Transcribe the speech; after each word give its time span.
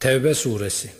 Tevbe 0.00 0.34
suresi 0.34 0.90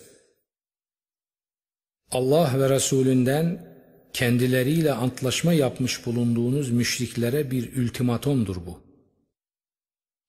Allah 2.10 2.60
ve 2.60 2.70
Resulünden 2.70 3.76
kendileriyle 4.12 4.92
antlaşma 4.92 5.52
yapmış 5.52 6.06
bulunduğunuz 6.06 6.70
müşriklere 6.70 7.50
bir 7.50 7.76
ultimatomdur 7.76 8.56
bu. 8.56 8.80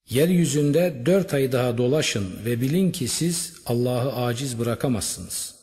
Yeryüzünde 0.08 1.02
dört 1.06 1.34
ay 1.34 1.52
daha 1.52 1.78
dolaşın 1.78 2.44
ve 2.44 2.60
bilin 2.60 2.92
ki 2.92 3.08
siz 3.08 3.54
Allah'ı 3.66 4.12
aciz 4.12 4.58
bırakamazsınız. 4.58 5.54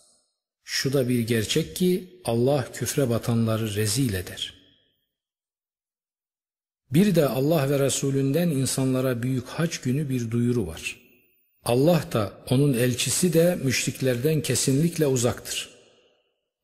Şu 0.63 0.93
da 0.93 1.09
bir 1.09 1.19
gerçek 1.19 1.75
ki 1.75 2.21
Allah 2.25 2.71
küfre 2.73 3.09
batanları 3.09 3.75
rezil 3.75 4.13
eder. 4.13 4.53
Bir 6.91 7.15
de 7.15 7.27
Allah 7.27 7.69
ve 7.69 7.79
Resulünden 7.79 8.49
insanlara 8.49 9.23
büyük 9.23 9.47
haç 9.47 9.81
günü 9.81 10.09
bir 10.09 10.31
duyuru 10.31 10.67
var. 10.67 11.04
Allah 11.65 12.03
da 12.11 12.33
onun 12.49 12.73
elçisi 12.73 13.33
de 13.33 13.57
müşriklerden 13.63 14.41
kesinlikle 14.41 15.07
uzaktır. 15.07 15.69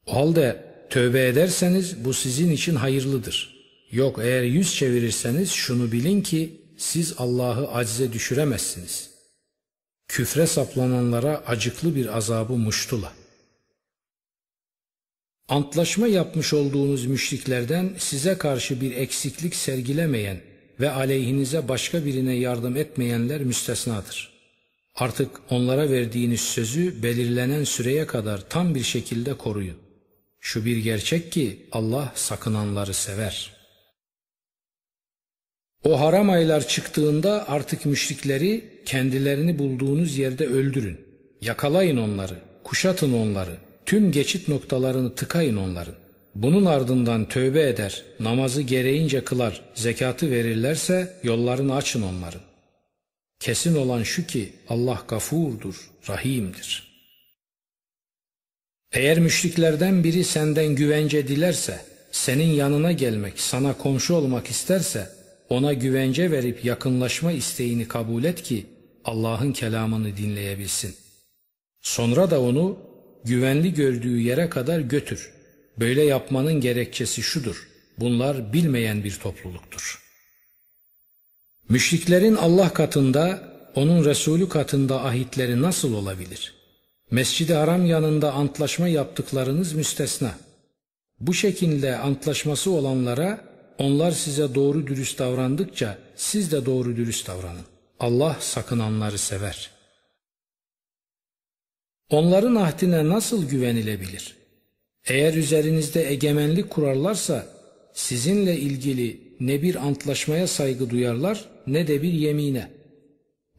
O 0.06 0.16
halde 0.16 0.66
tövbe 0.90 1.28
ederseniz 1.28 2.06
bu 2.06 2.14
sizin 2.14 2.52
için 2.52 2.76
hayırlıdır. 2.76 3.62
Yok 3.92 4.20
eğer 4.24 4.44
yüz 4.44 4.76
çevirirseniz 4.76 5.52
şunu 5.52 5.92
bilin 5.92 6.22
ki 6.22 6.62
siz 6.78 7.14
Allah'ı 7.18 7.72
acize 7.72 8.14
düşüremezsiniz. 8.14 9.10
Küfre 10.08 10.48
saplananlara 10.48 11.44
acıklı 11.48 11.96
bir 11.96 12.18
azabı 12.18 12.54
muştula. 12.54 13.14
Antlaşma 15.50 16.08
yapmış 16.08 16.54
olduğunuz 16.54 17.06
müşriklerden 17.06 17.96
size 17.98 18.38
karşı 18.38 18.82
bir 18.82 18.96
eksiklik 18.96 19.56
sergilemeyen 19.56 20.42
ve 20.80 20.92
aleyhinize 20.92 21.68
başka 21.68 22.06
birine 22.06 22.34
yardım 22.34 22.78
etmeyenler 22.78 23.42
müstesnadır. 23.42 24.31
Artık 24.96 25.30
onlara 25.50 25.90
verdiğiniz 25.90 26.42
sözü 26.42 27.04
belirlenen 27.04 27.64
süreye 27.64 28.08
kadar 28.08 28.50
tam 28.50 28.76
bir 28.76 28.84
şekilde 28.84 29.34
koruyun. 29.34 29.78
Şu 30.40 30.66
bir 30.66 30.78
gerçek 30.78 31.32
ki 31.32 31.68
Allah 31.72 32.12
sakınanları 32.16 32.94
sever. 32.94 33.54
O 35.84 36.00
haram 36.00 36.30
aylar 36.30 36.68
çıktığında 36.68 37.50
artık 37.50 37.86
müşrikleri 37.86 38.82
kendilerini 38.86 39.60
bulduğunuz 39.60 40.18
yerde 40.18 40.48
öldürün. 40.48 41.00
Yakalayın 41.42 41.98
onları, 41.98 42.36
kuşatın 42.64 43.14
onları, 43.14 43.58
tüm 43.86 44.12
geçit 44.12 44.48
noktalarını 44.48 45.16
tıkayın 45.16 45.58
onların. 45.58 45.96
Bunun 46.36 46.66
ardından 46.66 47.28
tövbe 47.30 47.70
eder, 47.70 48.04
namazı 48.20 48.62
gereğince 48.62 49.24
kılar, 49.24 49.62
zekatı 49.74 50.32
verirlerse 50.32 51.20
yollarını 51.24 51.76
açın 51.76 52.02
onların. 52.02 52.42
Kesin 53.42 53.76
olan 53.76 54.04
şu 54.04 54.28
ki 54.28 54.54
Allah 54.70 55.04
gafurdur, 55.08 55.92
rahimdir. 56.10 56.92
Eğer 58.92 59.20
müşriklerden 59.20 60.04
biri 60.04 60.24
senden 60.24 60.68
güvence 60.76 61.28
dilerse, 61.28 61.86
senin 62.12 62.54
yanına 62.54 62.92
gelmek, 62.92 63.40
sana 63.40 63.78
komşu 63.78 64.14
olmak 64.16 64.48
isterse, 64.48 65.10
ona 65.50 65.74
güvence 65.74 66.32
verip 66.32 66.66
yakınlaşma 66.66 67.32
isteğini 67.32 67.88
kabul 67.88 68.24
et 68.24 68.44
ki 68.44 68.66
Allah'ın 69.06 69.54
kelamını 69.54 70.18
dinleyebilsin. 70.18 70.96
Sonra 71.82 72.32
da 72.32 72.42
onu 72.42 72.80
güvenli 73.24 73.74
gördüğü 73.74 74.20
yere 74.20 74.50
kadar 74.50 74.80
götür. 74.80 75.32
Böyle 75.80 76.04
yapmanın 76.04 76.62
gerekçesi 76.62 77.22
şudur. 77.22 77.68
Bunlar 77.98 78.54
bilmeyen 78.54 79.04
bir 79.04 79.16
topluluktur. 79.16 80.01
Müşriklerin 81.70 82.36
Allah 82.36 82.74
katında, 82.74 83.44
onun 83.76 84.06
Resulü 84.06 84.50
katında 84.50 85.06
ahitleri 85.06 85.62
nasıl 85.62 85.94
olabilir? 85.94 86.54
Mescid-i 87.12 87.54
Haram 87.54 87.86
yanında 87.86 88.34
antlaşma 88.34 88.88
yaptıklarınız 88.88 89.74
müstesna. 89.74 90.36
Bu 91.20 91.34
şekilde 91.34 91.98
antlaşması 91.98 92.72
olanlara 92.72 93.46
onlar 93.78 94.12
size 94.12 94.56
doğru 94.56 94.88
dürüst 94.88 95.20
davrandıkça 95.20 95.98
siz 96.16 96.52
de 96.52 96.66
doğru 96.66 96.98
dürüst 96.98 97.28
davranın. 97.28 97.66
Allah 98.00 98.38
sakınanları 98.40 99.18
sever. 99.18 99.72
Onların 102.10 102.56
ahdine 102.56 103.10
nasıl 103.10 103.50
güvenilebilir? 103.50 104.36
Eğer 105.06 105.34
üzerinizde 105.34 106.12
egemenlik 106.12 106.70
kurarlarsa 106.70 107.48
sizinle 107.94 108.58
ilgili 108.58 109.31
ne 109.42 109.62
bir 109.62 109.76
antlaşmaya 109.76 110.48
saygı 110.48 110.90
duyarlar 110.90 111.46
ne 111.68 111.88
de 111.88 112.02
bir 112.02 112.14
yemine. 112.14 112.72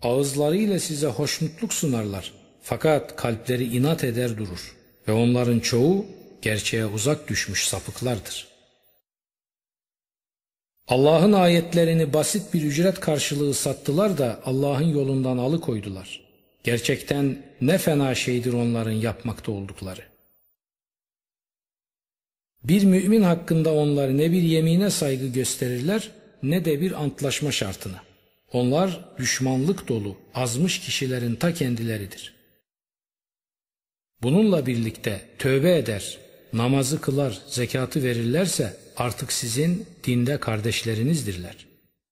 Ağızlarıyla 0.03 0.79
size 0.79 1.07
hoşnutluk 1.07 1.75
sunarlar 1.75 2.33
fakat 2.63 3.17
kalpleri 3.17 3.65
inat 3.65 4.05
eder 4.05 4.39
durur 4.39 4.77
ve 5.09 5.13
onların 5.13 5.61
çoğu 5.61 6.07
gerçeğe 6.43 6.87
uzak 6.87 7.29
düşmüş 7.29 7.69
sapıklardır. 7.69 8.49
Allah'ın 10.89 11.33
ayetlerini 11.33 12.13
basit 12.13 12.55
bir 12.55 12.63
ücret 12.63 13.01
karşılığı 13.01 13.55
sattılar 13.55 14.19
da 14.19 14.41
Allah'ın 14.45 14.89
yolundan 14.89 15.39
alıkoydular. 15.39 16.21
Gerçekten 16.65 17.43
ne 17.61 17.79
fena 17.79 18.15
şeydir 18.15 18.53
onların 18.53 18.93
yapmakta 18.93 19.53
oldukları. 19.53 20.12
Bir 22.65 22.85
mümin 22.85 23.23
hakkında 23.23 23.75
onlar 23.75 24.19
ne 24.19 24.33
bir 24.33 24.43
yemine 24.43 24.91
saygı 24.91 25.27
gösterirler 25.27 26.11
ne 26.43 26.65
de 26.65 26.81
bir 26.81 27.03
antlaşma 27.03 27.53
şartına. 27.53 28.03
Onlar 28.53 29.05
düşmanlık 29.19 29.89
dolu, 29.89 30.17
azmış 30.35 30.81
kişilerin 30.81 31.35
ta 31.35 31.55
kendileridir. 31.55 32.35
Bununla 34.23 34.67
birlikte 34.67 35.21
tövbe 35.39 35.77
eder, 35.79 36.19
namazı 36.53 37.01
kılar, 37.01 37.39
zekatı 37.47 38.03
verirlerse 38.03 38.77
artık 38.97 39.33
sizin 39.33 39.87
dinde 40.05 40.41
kardeşlerinizdirler. 40.41 41.67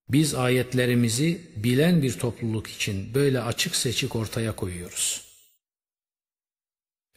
Biz 0.09 0.34
ayetlerimizi 0.34 1.41
bilen 1.56 2.03
bir 2.03 2.12
topluluk 2.12 2.66
için 2.66 3.15
böyle 3.15 3.41
açık 3.41 3.77
seçik 3.77 4.16
ortaya 4.16 4.56
koyuyoruz. 4.56 5.25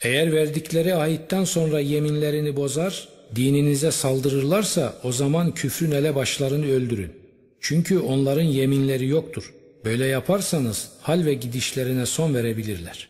Eğer 0.02 0.34
verdikleri 0.34 0.96
ayitten 0.96 1.44
sonra 1.44 1.80
yeminlerini 1.80 2.56
bozar, 2.56 3.10
dininize 3.36 3.92
saldırırlarsa 3.92 5.00
o 5.04 5.12
zaman 5.12 5.54
küfrün 5.54 5.92
elebaşlarını 5.92 6.66
öldürün. 6.66 7.12
Çünkü 7.60 8.00
onların 8.00 8.44
yeminleri 8.44 9.08
yoktur. 9.08 9.54
Böyle 9.86 10.06
yaparsanız 10.06 10.90
hal 11.02 11.26
ve 11.26 11.34
gidişlerine 11.34 12.06
son 12.06 12.34
verebilirler. 12.34 13.10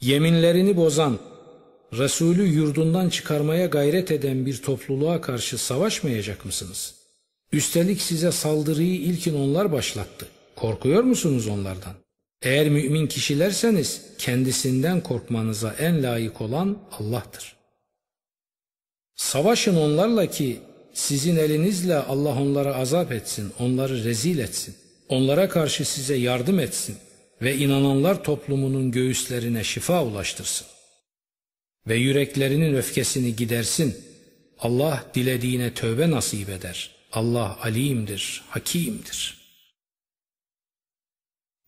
Yeminlerini 0.00 0.76
bozan, 0.76 1.18
Resulü 1.92 2.46
yurdundan 2.46 3.08
çıkarmaya 3.08 3.66
gayret 3.66 4.10
eden 4.10 4.46
bir 4.46 4.62
topluluğa 4.62 5.20
karşı 5.20 5.58
savaşmayacak 5.58 6.44
mısınız? 6.44 6.94
Üstelik 7.52 8.00
size 8.00 8.32
saldırıyı 8.32 8.94
ilkin 8.94 9.34
onlar 9.34 9.72
başlattı. 9.72 10.26
Korkuyor 10.56 11.02
musunuz 11.02 11.46
onlardan? 11.46 11.94
Eğer 12.42 12.68
mümin 12.68 13.06
kişilerseniz 13.06 14.02
kendisinden 14.18 15.00
korkmanıza 15.00 15.74
en 15.78 16.02
layık 16.02 16.40
olan 16.40 16.78
Allah'tır. 16.92 17.61
Savaşın 19.22 19.76
onlarla 19.76 20.26
ki 20.26 20.58
sizin 20.94 21.36
elinizle 21.36 21.96
Allah 21.96 22.42
onlara 22.42 22.74
azap 22.76 23.12
etsin, 23.12 23.52
onları 23.58 24.04
rezil 24.04 24.38
etsin. 24.38 24.74
Onlara 25.08 25.48
karşı 25.48 25.84
size 25.84 26.14
yardım 26.14 26.58
etsin 26.58 26.96
ve 27.42 27.56
inananlar 27.56 28.24
toplumunun 28.24 28.90
göğüslerine 28.90 29.64
şifa 29.64 30.04
ulaştırsın. 30.04 30.66
Ve 31.88 31.96
yüreklerinin 31.96 32.74
öfkesini 32.74 33.36
gidersin. 33.36 33.96
Allah 34.58 35.04
dilediğine 35.14 35.74
tövbe 35.74 36.10
nasip 36.10 36.48
eder. 36.48 36.90
Allah 37.12 37.58
alimdir, 37.62 38.42
hakimdir. 38.48 39.41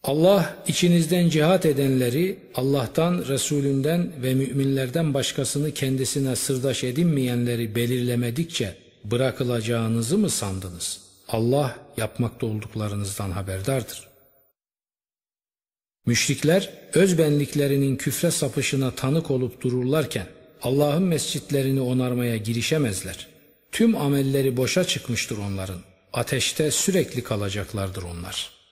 Allah 0.04 0.56
içinizden 0.66 1.28
cihat 1.28 1.66
edenleri 1.66 2.38
Allah'tan, 2.54 3.24
Resulünden 3.28 4.12
ve 4.22 4.34
müminlerden 4.34 5.14
başkasını 5.14 5.70
kendisine 5.70 6.36
sırdaş 6.36 6.84
edinmeyenleri 6.84 7.74
belirlemedikçe 7.74 8.76
bırakılacağınızı 9.04 10.18
mı 10.18 10.30
sandınız? 10.30 11.00
Allah 11.28 11.76
yapmakta 11.96 12.46
olduklarınızdan 12.46 13.30
haberdardır. 13.30 14.08
Müşrikler 16.06 16.70
özbenliklerinin 16.94 17.96
küfre 17.96 18.30
sapışına 18.30 18.90
tanık 18.90 19.30
olup 19.30 19.62
dururlarken 19.62 20.26
Allah'ın 20.62 21.02
mescitlerini 21.02 21.80
onarmaya 21.80 22.36
girişemezler. 22.36 23.26
Tüm 23.72 23.96
amelleri 23.96 24.56
boşa 24.56 24.84
çıkmıştır 24.84 25.38
onların. 25.38 25.80
Ateşte 26.12 26.70
sürekli 26.70 27.22
kalacaklardır 27.22 28.02
onlar. 28.02 28.63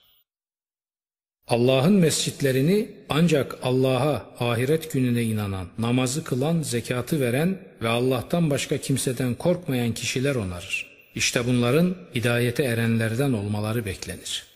Allah'ın 1.47 1.93
mescitlerini 1.93 2.89
ancak 3.09 3.57
Allah'a, 3.63 4.25
ahiret 4.39 4.93
gününe 4.93 5.23
inanan, 5.23 5.67
namazı 5.77 6.23
kılan, 6.23 6.61
zekatı 6.61 7.21
veren 7.21 7.59
ve 7.81 7.87
Allah'tan 7.87 8.49
başka 8.49 8.77
kimseden 8.77 9.35
korkmayan 9.35 9.93
kişiler 9.93 10.35
onarır. 10.35 10.93
İşte 11.15 11.47
bunların 11.47 11.95
hidayete 12.15 12.63
erenlerden 12.63 13.33
olmaları 13.33 13.85
beklenir.'' 13.85 14.53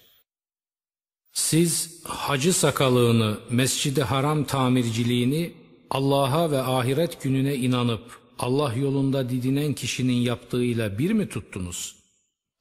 Siz 1.37 2.03
hacı 2.03 2.53
sakalığını, 2.53 3.37
mescidi 3.49 4.03
haram 4.03 4.43
tamirciliğini 4.43 5.53
Allah'a 5.89 6.51
ve 6.51 6.61
ahiret 6.61 7.23
gününe 7.23 7.55
inanıp 7.55 8.19
Allah 8.39 8.73
yolunda 8.73 9.29
didinen 9.29 9.73
kişinin 9.73 10.13
yaptığıyla 10.13 10.97
bir 10.97 11.11
mi 11.11 11.29
tuttunuz? 11.29 11.95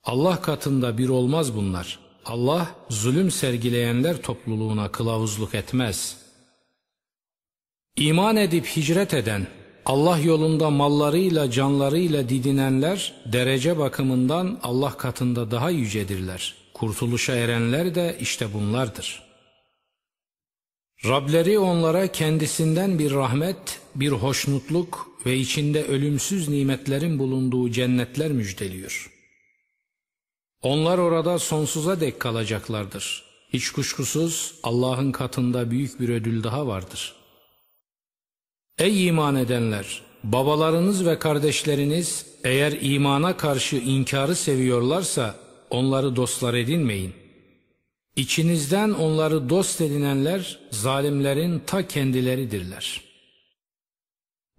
Allah 0.04 0.42
katında 0.42 0.98
bir 0.98 1.08
olmaz 1.08 1.56
bunlar. 1.56 1.98
Allah 2.26 2.74
zulüm 2.90 3.30
sergileyenler 3.30 4.22
topluluğuna 4.22 4.92
kılavuzluk 4.92 5.54
etmez. 5.54 6.16
İman 7.96 8.36
edip 8.36 8.66
hicret 8.66 9.14
eden, 9.14 9.46
Allah 9.84 10.18
yolunda 10.18 10.70
mallarıyla 10.70 11.50
canlarıyla 11.50 12.28
didinenler 12.28 13.14
derece 13.32 13.78
bakımından 13.78 14.58
Allah 14.62 14.96
katında 14.96 15.50
daha 15.50 15.70
yücedirler. 15.70 16.54
Kurtuluşa 16.74 17.34
erenler 17.34 17.94
de 17.94 18.16
işte 18.20 18.54
bunlardır. 18.54 19.22
Rableri 21.04 21.58
onlara 21.58 22.12
kendisinden 22.12 22.98
bir 22.98 23.10
rahmet, 23.10 23.80
bir 23.94 24.10
hoşnutluk 24.10 25.10
ve 25.26 25.36
içinde 25.36 25.84
ölümsüz 25.84 26.48
nimetlerin 26.48 27.18
bulunduğu 27.18 27.70
cennetler 27.70 28.32
müjdeliyor. 28.32 29.15
Onlar 30.62 30.98
orada 30.98 31.38
sonsuza 31.38 32.00
dek 32.00 32.20
kalacaklardır. 32.20 33.24
Hiç 33.52 33.70
kuşkusuz 33.70 34.54
Allah'ın 34.62 35.12
katında 35.12 35.70
büyük 35.70 36.00
bir 36.00 36.08
ödül 36.08 36.42
daha 36.42 36.66
vardır. 36.66 37.14
Ey 38.78 39.06
iman 39.06 39.36
edenler! 39.36 40.02
Babalarınız 40.24 41.06
ve 41.06 41.18
kardeşleriniz 41.18 42.26
eğer 42.44 42.78
imana 42.80 43.36
karşı 43.36 43.76
inkarı 43.76 44.36
seviyorlarsa 44.36 45.34
onları 45.70 46.16
dostlar 46.16 46.54
edinmeyin. 46.54 47.14
İçinizden 48.16 48.90
onları 48.90 49.48
dost 49.48 49.80
edinenler 49.80 50.58
zalimlerin 50.70 51.62
ta 51.66 51.88
kendileridirler. 51.88 53.00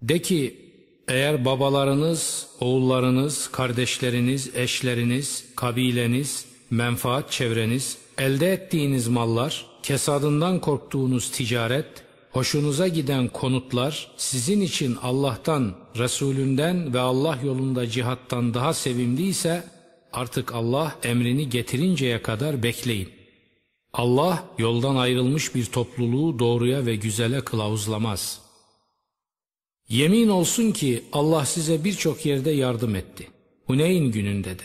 De 0.02 0.22
ki 0.22 0.67
eğer 1.08 1.44
babalarınız, 1.44 2.46
oğullarınız, 2.60 3.48
kardeşleriniz, 3.48 4.50
eşleriniz, 4.54 5.44
kabileniz, 5.56 6.46
menfaat 6.70 7.30
çevreniz, 7.30 7.98
elde 8.18 8.52
ettiğiniz 8.52 9.08
mallar, 9.08 9.66
kesadından 9.82 10.60
korktuğunuz 10.60 11.30
ticaret, 11.30 11.86
hoşunuza 12.32 12.88
giden 12.88 13.28
konutlar 13.28 14.10
sizin 14.16 14.60
için 14.60 14.96
Allah'tan, 15.02 15.74
Resulünden 15.96 16.94
ve 16.94 17.00
Allah 17.00 17.38
yolunda 17.44 17.88
cihattan 17.88 18.54
daha 18.54 18.74
sevimliyse 18.74 19.64
artık 20.12 20.54
Allah 20.54 20.96
emrini 21.02 21.48
getirinceye 21.48 22.22
kadar 22.22 22.62
bekleyin. 22.62 23.08
Allah 23.92 24.44
yoldan 24.58 24.96
ayrılmış 24.96 25.54
bir 25.54 25.66
topluluğu 25.66 26.38
doğruya 26.38 26.86
ve 26.86 26.96
güzele 26.96 27.40
kılavuzlamaz. 27.40 28.47
Yemin 29.88 30.28
olsun 30.28 30.72
ki 30.72 31.04
Allah 31.12 31.44
size 31.44 31.84
birçok 31.84 32.26
yerde 32.26 32.50
yardım 32.50 32.96
etti. 32.96 33.26
Huneyn 33.66 34.12
gününde 34.12 34.58
de. 34.58 34.64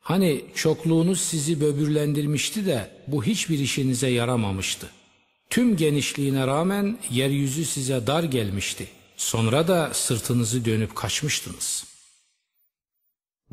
Hani 0.00 0.44
çokluğunuz 0.54 1.20
sizi 1.20 1.60
böbürlendirmişti 1.60 2.66
de 2.66 2.90
bu 3.06 3.24
hiçbir 3.24 3.58
işinize 3.58 4.08
yaramamıştı. 4.08 4.90
Tüm 5.50 5.76
genişliğine 5.76 6.46
rağmen 6.46 6.98
yeryüzü 7.10 7.64
size 7.64 8.06
dar 8.06 8.24
gelmişti. 8.24 8.88
Sonra 9.16 9.68
da 9.68 9.90
sırtınızı 9.94 10.64
dönüp 10.64 10.96
kaçmıştınız. 10.96 11.84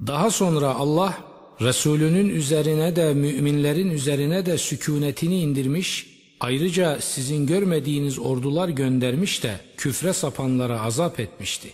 Daha 0.08 0.32
sonra 0.32 0.68
Allah 0.68 1.32
Resulünün 1.62 2.30
üzerine 2.30 2.96
de 2.96 3.14
müminlerin 3.14 3.90
üzerine 3.90 4.46
de 4.46 4.58
sükunetini 4.58 5.42
indirmiş, 5.42 6.11
ayrıca 6.42 7.02
sizin 7.02 7.48
görmediğiniz 7.48 8.20
ordular 8.20 8.70
göndermiş 8.70 9.44
de 9.44 9.60
küfre 9.78 10.14
sapanlara 10.14 10.82
azap 10.82 11.20
etmişti. 11.20 11.74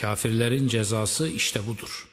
Kafirlerin 0.00 0.68
cezası 0.68 1.28
işte 1.28 1.66
budur. 1.66 2.08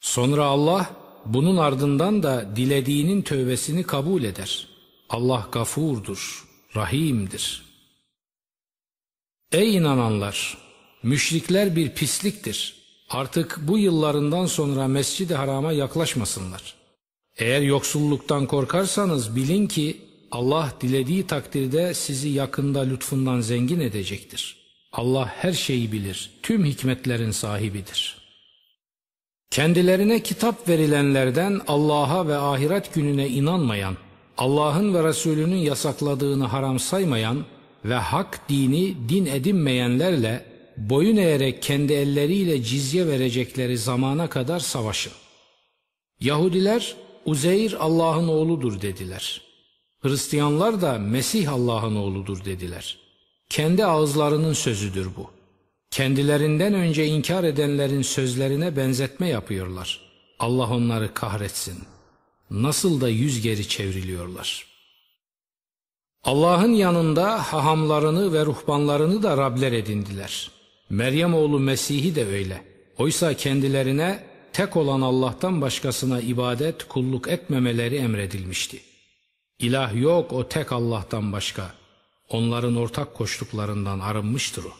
Sonra 0.00 0.44
Allah 0.44 0.90
bunun 1.24 1.56
ardından 1.56 2.22
da 2.22 2.56
dilediğinin 2.56 3.22
tövbesini 3.22 3.82
kabul 3.82 4.22
eder. 4.22 4.68
Allah 5.08 5.48
gafurdur, 5.52 6.44
rahimdir. 6.76 7.64
Ey 9.52 9.76
inananlar! 9.76 10.58
Müşrikler 11.02 11.76
bir 11.76 11.90
pisliktir. 11.90 12.76
Artık 13.10 13.58
bu 13.62 13.78
yıllarından 13.78 14.46
sonra 14.46 14.88
Mescid-i 14.88 15.34
Haram'a 15.34 15.72
yaklaşmasınlar. 15.72 16.74
Eğer 17.36 17.62
yoksulluktan 17.62 18.46
korkarsanız 18.46 19.36
bilin 19.36 19.66
ki 19.66 20.00
Allah 20.30 20.72
dilediği 20.80 21.26
takdirde 21.26 21.94
sizi 21.94 22.28
yakında 22.28 22.80
lütfundan 22.80 23.40
zengin 23.40 23.80
edecektir. 23.80 24.56
Allah 24.92 25.26
her 25.26 25.52
şeyi 25.52 25.92
bilir, 25.92 26.30
tüm 26.42 26.64
hikmetlerin 26.64 27.30
sahibidir. 27.30 28.16
Kendilerine 29.50 30.22
kitap 30.22 30.68
verilenlerden 30.68 31.60
Allah'a 31.68 32.28
ve 32.28 32.36
ahiret 32.36 32.94
gününe 32.94 33.28
inanmayan, 33.28 33.96
Allah'ın 34.38 34.94
ve 34.94 35.04
Resulünün 35.04 35.56
yasakladığını 35.56 36.44
haram 36.44 36.78
saymayan 36.78 37.44
ve 37.84 37.94
hak 37.94 38.48
dini 38.48 39.08
din 39.08 39.26
edinmeyenlerle 39.26 40.44
boyun 40.76 41.16
eğerek 41.16 41.62
kendi 41.62 41.92
elleriyle 41.92 42.62
cizye 42.62 43.06
verecekleri 43.06 43.78
zamana 43.78 44.28
kadar 44.28 44.60
savaşın. 44.60 45.12
Yahudiler 46.20 46.96
Uzeyr 47.24 47.76
Allah'ın 47.80 48.28
oğludur 48.28 48.80
dediler. 48.80 49.42
Hristiyanlar 50.04 50.80
da 50.80 50.98
Mesih 50.98 51.52
Allah'ın 51.52 51.96
oğludur 51.96 52.44
dediler. 52.44 52.98
Kendi 53.48 53.86
ağızlarının 53.86 54.52
sözüdür 54.52 55.08
bu. 55.16 55.30
Kendilerinden 55.90 56.74
önce 56.74 57.06
inkar 57.06 57.44
edenlerin 57.44 58.02
sözlerine 58.02 58.76
benzetme 58.76 59.28
yapıyorlar. 59.28 60.00
Allah 60.38 60.70
onları 60.70 61.14
kahretsin. 61.14 61.78
Nasıl 62.50 63.00
da 63.00 63.08
yüz 63.08 63.42
geri 63.42 63.68
çevriliyorlar. 63.68 64.66
Allah'ın 66.24 66.72
yanında 66.72 67.52
hahamlarını 67.52 68.32
ve 68.32 68.46
ruhbanlarını 68.46 69.22
da 69.22 69.36
Rabler 69.36 69.72
edindiler. 69.72 70.50
Meryem 70.90 71.34
oğlu 71.34 71.60
Mesih'i 71.60 72.14
de 72.14 72.26
öyle. 72.26 72.64
Oysa 72.98 73.34
kendilerine 73.34 74.24
tek 74.52 74.76
olan 74.76 75.00
Allah'tan 75.00 75.60
başkasına 75.60 76.20
ibadet, 76.20 76.88
kulluk 76.88 77.28
etmemeleri 77.28 77.96
emredilmişti. 77.96 78.93
İlah 79.58 79.94
yok 79.94 80.32
o 80.32 80.48
tek 80.48 80.72
Allah'tan 80.72 81.32
başka. 81.32 81.74
Onların 82.28 82.76
ortak 82.76 83.14
koştuklarından 83.14 84.00
arınmıştır 84.00 84.64
o. 84.64 84.72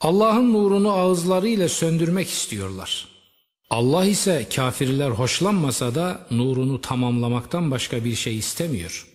Allah'ın 0.00 0.52
nurunu 0.52 0.92
ağızlarıyla 0.92 1.68
söndürmek 1.68 2.28
istiyorlar. 2.28 3.08
Allah 3.70 4.04
ise 4.04 4.48
kafirler 4.54 5.10
hoşlanmasa 5.10 5.94
da 5.94 6.26
nurunu 6.30 6.80
tamamlamaktan 6.80 7.70
başka 7.70 8.04
bir 8.04 8.14
şey 8.14 8.38
istemiyor. 8.38 9.08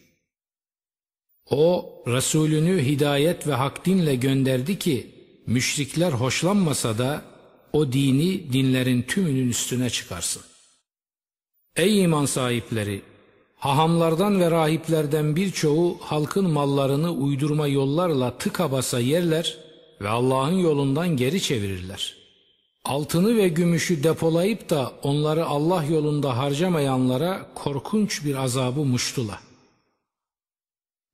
O 1.50 1.94
Resulünü 2.08 2.86
hidayet 2.86 3.48
ve 3.48 3.54
hak 3.54 3.86
dinle 3.86 4.16
gönderdi 4.16 4.80
ki 4.80 5.12
müşrikler 5.48 6.12
hoşlanmasa 6.12 6.98
da 6.98 7.22
o 7.74 7.92
dini 7.94 8.54
dinlerin 8.54 9.02
tümünün 9.02 9.50
üstüne 9.50 9.90
çıkarsın. 9.90 10.42
Ey 11.76 12.04
iman 12.04 12.26
sahipleri! 12.26 13.13
Hahamlardan 13.64 14.40
ve 14.40 14.52
rahiplerden 14.52 15.36
birçoğu 15.36 15.98
halkın 16.02 16.50
mallarını 16.50 17.12
uydurma 17.12 17.68
yollarla 17.68 18.38
tıka 18.38 18.72
basa 18.72 19.00
yerler 19.00 19.58
ve 20.02 20.10
Allah'ın 20.10 20.52
yolundan 20.52 21.08
geri 21.18 21.42
çevirirler. 21.42 22.16
Altını 22.86 23.38
ve 23.38 23.48
gümüşü 23.48 24.04
depolayıp 24.04 24.70
da 24.70 24.92
onları 25.04 25.46
Allah 25.46 25.84
yolunda 25.84 26.38
harcamayanlara 26.38 27.46
korkunç 27.56 28.26
bir 28.26 28.36
azabı 28.36 28.80
muştula. 28.80 29.40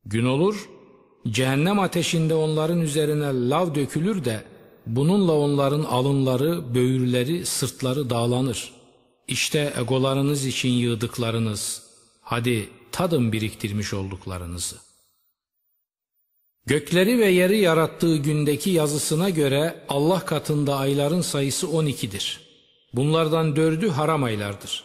Gün 0.06 0.26
olur, 0.26 0.70
cehennem 1.28 1.80
ateşinde 1.80 2.36
onların 2.36 2.82
üzerine 2.82 3.50
lav 3.50 3.76
dökülür 3.76 4.26
de 4.26 4.44
bununla 4.86 5.34
onların 5.34 5.84
alınları, 5.84 6.76
böğürleri, 6.76 7.46
sırtları 7.46 8.10
dağlanır. 8.10 8.74
İşte 9.28 9.74
egolarınız 9.80 10.46
için 10.46 10.70
yığdıklarınız, 10.70 11.89
hadi 12.30 12.70
tadın 12.92 13.32
biriktirmiş 13.32 13.94
olduklarınızı. 13.94 14.76
Gökleri 16.66 17.20
ve 17.20 17.26
yeri 17.26 17.58
yarattığı 17.58 18.18
gündeki 18.18 18.70
yazısına 18.70 19.30
göre 19.30 19.86
Allah 19.90 20.20
katında 20.26 20.76
ayların 20.78 21.22
sayısı 21.22 21.68
12'dir. 21.68 22.40
Bunlardan 22.94 23.56
dördü 23.56 23.90
haram 23.90 24.24
aylardır. 24.24 24.84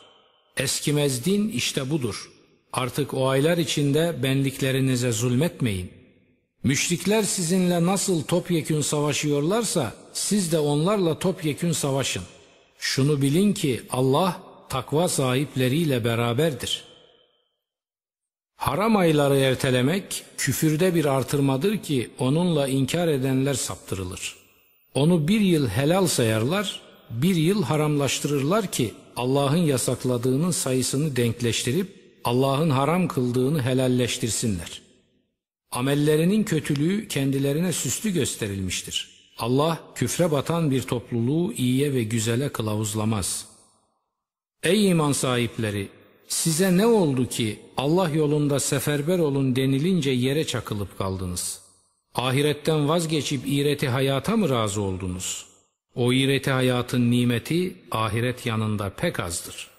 Eskimez 0.56 1.24
din 1.24 1.48
işte 1.48 1.90
budur. 1.90 2.30
Artık 2.72 3.14
o 3.14 3.28
aylar 3.28 3.58
içinde 3.58 4.22
benliklerinize 4.22 5.12
zulmetmeyin. 5.12 5.92
Müşrikler 6.62 7.22
sizinle 7.22 7.86
nasıl 7.86 8.22
topyekün 8.22 8.80
savaşıyorlarsa 8.80 9.94
siz 10.12 10.52
de 10.52 10.58
onlarla 10.58 11.18
topyekün 11.18 11.72
savaşın. 11.72 12.22
Şunu 12.78 13.22
bilin 13.22 13.52
ki 13.52 13.82
Allah 13.90 14.40
takva 14.68 15.08
sahipleriyle 15.08 16.04
beraberdir.'' 16.04 16.93
Haram 18.64 18.96
ayları 18.96 19.36
ertelemek 19.36 20.24
küfürde 20.38 20.94
bir 20.94 21.04
artırmadır 21.04 21.78
ki 21.78 22.10
onunla 22.18 22.68
inkar 22.68 23.08
edenler 23.08 23.54
saptırılır. 23.54 24.36
Onu 24.94 25.28
bir 25.28 25.40
yıl 25.40 25.68
helal 25.68 26.06
sayarlar, 26.06 26.80
bir 27.10 27.36
yıl 27.36 27.62
haramlaştırırlar 27.62 28.66
ki 28.66 28.94
Allah'ın 29.16 29.56
yasakladığının 29.56 30.50
sayısını 30.50 31.16
denkleştirip 31.16 31.88
Allah'ın 32.24 32.70
haram 32.70 33.08
kıldığını 33.08 33.62
helalleştirsinler. 33.62 34.82
Amellerinin 35.70 36.44
kötülüğü 36.44 37.08
kendilerine 37.08 37.72
süslü 37.72 38.10
gösterilmiştir. 38.10 39.10
Allah 39.38 39.80
küfre 39.94 40.30
batan 40.30 40.70
bir 40.70 40.82
topluluğu 40.82 41.52
iyiye 41.52 41.94
ve 41.94 42.02
güzele 42.02 42.48
kılavuzlamaz. 42.48 43.46
Ey 44.62 44.88
iman 44.88 45.12
sahipleri! 45.12 45.88
Size 46.28 46.76
ne 46.76 46.86
oldu 46.86 47.28
ki 47.28 47.60
Allah 47.76 48.08
yolunda 48.08 48.60
seferber 48.60 49.18
olun 49.18 49.56
denilince 49.56 50.10
yere 50.10 50.46
çakılıp 50.46 50.98
kaldınız? 50.98 51.60
Ahiretten 52.14 52.88
vazgeçip 52.88 53.42
iğreti 53.46 53.88
hayata 53.88 54.36
mı 54.36 54.50
razı 54.50 54.82
oldunuz? 54.82 55.46
O 55.94 56.12
iğreti 56.12 56.50
hayatın 56.50 57.10
nimeti 57.10 57.76
ahiret 57.90 58.46
yanında 58.46 58.90
pek 58.90 59.20
azdır. 59.20 59.70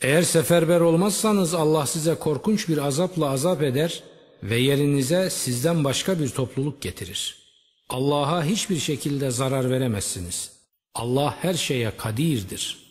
Eğer 0.00 0.22
seferber 0.22 0.80
olmazsanız 0.80 1.54
Allah 1.54 1.86
size 1.86 2.14
korkunç 2.14 2.68
bir 2.68 2.78
azapla 2.78 3.30
azap 3.30 3.62
eder 3.62 4.02
ve 4.42 4.56
yerinize 4.56 5.30
sizden 5.30 5.84
başka 5.84 6.20
bir 6.20 6.28
topluluk 6.28 6.82
getirir. 6.82 7.36
Allah'a 7.88 8.44
hiçbir 8.44 8.78
şekilde 8.78 9.30
zarar 9.30 9.70
veremezsiniz. 9.70 10.52
Allah 10.94 11.36
her 11.40 11.54
şeye 11.54 11.96
kadirdir. 11.96 12.89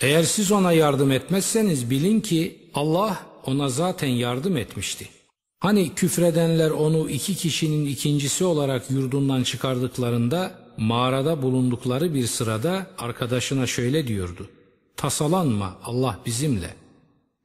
Eğer 0.00 0.22
siz 0.22 0.52
ona 0.52 0.72
yardım 0.72 1.10
etmezseniz 1.10 1.90
bilin 1.90 2.20
ki 2.20 2.58
Allah 2.74 3.20
ona 3.46 3.68
zaten 3.68 4.08
yardım 4.08 4.56
etmişti. 4.56 5.08
Hani 5.60 5.94
küfredenler 5.94 6.70
onu 6.70 7.10
iki 7.10 7.34
kişinin 7.34 7.86
ikincisi 7.86 8.44
olarak 8.44 8.90
yurdundan 8.90 9.42
çıkardıklarında 9.42 10.52
mağarada 10.76 11.42
bulundukları 11.42 12.14
bir 12.14 12.26
sırada 12.26 12.86
arkadaşına 12.98 13.66
şöyle 13.66 14.06
diyordu. 14.06 14.48
Tasalanma 14.96 15.78
Allah 15.84 16.18
bizimle. 16.26 16.74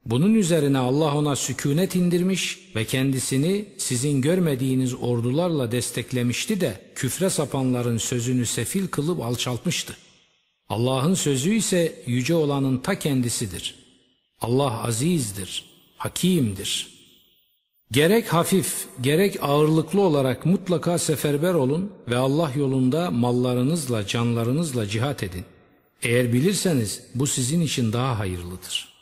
Bunun 0.06 0.34
üzerine 0.34 0.78
Allah 0.78 1.16
ona 1.16 1.36
sükunet 1.36 1.96
indirmiş 1.96 2.70
ve 2.76 2.84
kendisini 2.84 3.64
sizin 3.78 4.20
görmediğiniz 4.22 4.94
ordularla 4.94 5.72
desteklemişti 5.72 6.60
de 6.60 6.80
küfre 6.94 7.30
sapanların 7.30 7.98
sözünü 7.98 8.46
sefil 8.46 8.86
kılıp 8.86 9.22
alçaltmıştı. 9.22 9.96
Allah'ın 10.68 11.14
sözü 11.14 11.54
ise 11.54 12.02
yüce 12.06 12.34
olanın 12.34 12.78
ta 12.78 12.98
kendisidir. 12.98 13.74
Allah 14.40 14.84
azizdir, 14.84 15.64
hakimdir. 15.96 16.94
Gerek 17.90 18.32
hafif, 18.32 18.86
gerek 19.00 19.38
ağırlıklı 19.42 20.00
olarak 20.00 20.46
mutlaka 20.46 20.98
seferber 20.98 21.54
olun 21.54 21.92
ve 22.08 22.16
Allah 22.16 22.52
yolunda 22.56 23.10
mallarınızla, 23.10 24.06
canlarınızla 24.06 24.88
cihat 24.88 25.22
edin. 25.22 25.44
Eğer 26.02 26.32
bilirseniz 26.32 27.02
bu 27.14 27.26
sizin 27.26 27.60
için 27.60 27.92
daha 27.92 28.18
hayırlıdır. 28.18 28.94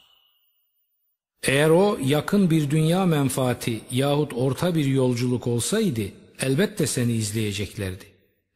Eğer 1.43 1.71
o 1.71 1.99
yakın 2.05 2.51
bir 2.51 2.71
dünya 2.71 3.07
menfaati 3.07 3.81
yahut 3.91 4.33
orta 4.33 4.75
bir 4.75 4.85
yolculuk 4.85 5.47
olsaydı 5.47 6.03
elbette 6.41 6.87
seni 6.87 7.13
izleyeceklerdi. 7.13 8.12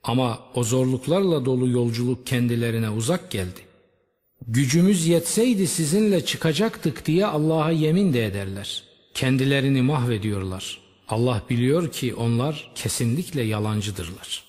Ama 0.06 0.38
o 0.54 0.64
zorluklarla 0.64 1.44
dolu 1.44 1.68
yolculuk 1.68 2.26
kendilerine 2.26 2.90
uzak 2.90 3.30
geldi. 3.30 3.60
Gücümüz 4.46 5.06
yetseydi 5.06 5.66
sizinle 5.66 6.24
çıkacaktık 6.24 7.06
diye 7.06 7.26
Allah'a 7.26 7.70
yemin 7.70 8.12
de 8.12 8.26
ederler. 8.26 8.82
Kendilerini 9.14 9.82
mahvediyorlar. 9.82 10.78
Allah 11.08 11.42
biliyor 11.50 11.92
ki 11.92 12.14
onlar 12.14 12.72
kesinlikle 12.74 13.42
yalancıdırlar. 13.42 14.44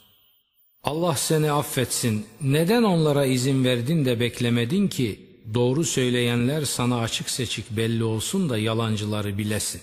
Allah 0.83 1.15
seni 1.15 1.51
affetsin. 1.51 2.25
Neden 2.41 2.83
onlara 2.83 3.25
izin 3.25 3.65
verdin 3.65 4.05
de 4.05 4.19
beklemedin 4.19 4.87
ki 4.87 5.19
doğru 5.53 5.83
söyleyenler 5.83 6.65
sana 6.65 6.99
açık 6.99 7.29
seçik 7.29 7.71
belli 7.71 8.03
olsun 8.03 8.49
da 8.49 8.57
yalancıları 8.57 9.37
bilesin. 9.37 9.81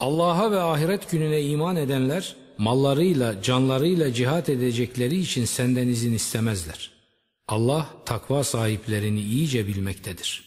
Allah'a 0.00 0.50
ve 0.50 0.60
ahiret 0.60 1.10
gününe 1.10 1.42
iman 1.42 1.76
edenler 1.76 2.36
mallarıyla, 2.58 3.42
canlarıyla 3.42 4.12
cihat 4.12 4.48
edecekleri 4.48 5.18
için 5.18 5.44
senden 5.44 5.88
izin 5.88 6.12
istemezler. 6.12 6.90
Allah 7.48 7.88
takva 8.04 8.44
sahiplerini 8.44 9.20
iyice 9.20 9.66
bilmektedir. 9.66 10.44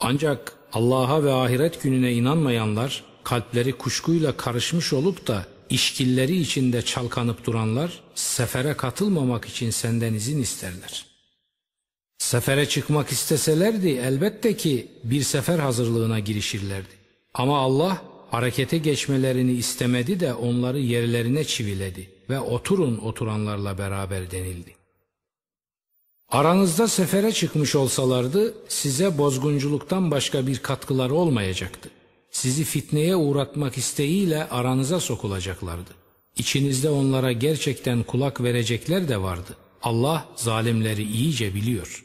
Ancak 0.00 0.52
Allah'a 0.72 1.24
ve 1.24 1.32
ahiret 1.32 1.82
gününe 1.82 2.12
inanmayanlar, 2.12 3.04
kalpleri 3.24 3.72
kuşkuyla 3.72 4.36
karışmış 4.36 4.92
olup 4.92 5.26
da 5.26 5.46
işkilleri 5.70 6.36
içinde 6.36 6.82
çalkanıp 6.82 7.46
duranlar, 7.46 8.00
sefere 8.14 8.74
katılmamak 8.74 9.44
için 9.44 9.70
senden 9.70 10.14
izin 10.14 10.42
isterler. 10.42 11.06
Sefere 12.18 12.68
çıkmak 12.68 13.12
isteselerdi 13.12 13.88
elbette 13.88 14.56
ki 14.56 14.88
bir 15.04 15.22
sefer 15.22 15.58
hazırlığına 15.58 16.18
girişirlerdi. 16.18 17.00
Ama 17.34 17.58
Allah 17.58 18.02
harekete 18.30 18.78
geçmelerini 18.78 19.52
istemedi 19.52 20.20
de 20.20 20.34
onları 20.34 20.78
yerlerine 20.78 21.44
çiviledi 21.44 22.10
ve 22.30 22.40
oturun 22.40 22.98
oturanlarla 22.98 23.78
beraber 23.78 24.30
denildi. 24.30 24.74
Aranızda 26.28 26.88
sefere 26.88 27.32
çıkmış 27.32 27.74
olsalardı 27.74 28.54
size 28.68 29.18
bozgunculuktan 29.18 30.10
başka 30.10 30.46
bir 30.46 30.58
katkıları 30.58 31.14
olmayacaktı. 31.14 31.90
Sizi 32.30 32.64
fitneye 32.64 33.16
uğratmak 33.16 33.78
isteğiyle 33.78 34.48
aranıza 34.48 35.00
sokulacaklardı. 35.00 35.90
İçinizde 36.36 36.90
onlara 36.90 37.32
gerçekten 37.32 38.02
kulak 38.02 38.40
verecekler 38.42 39.08
de 39.08 39.22
vardı. 39.22 39.56
Allah 39.82 40.28
zalimleri 40.36 41.02
iyice 41.02 41.54
biliyor. 41.54 42.04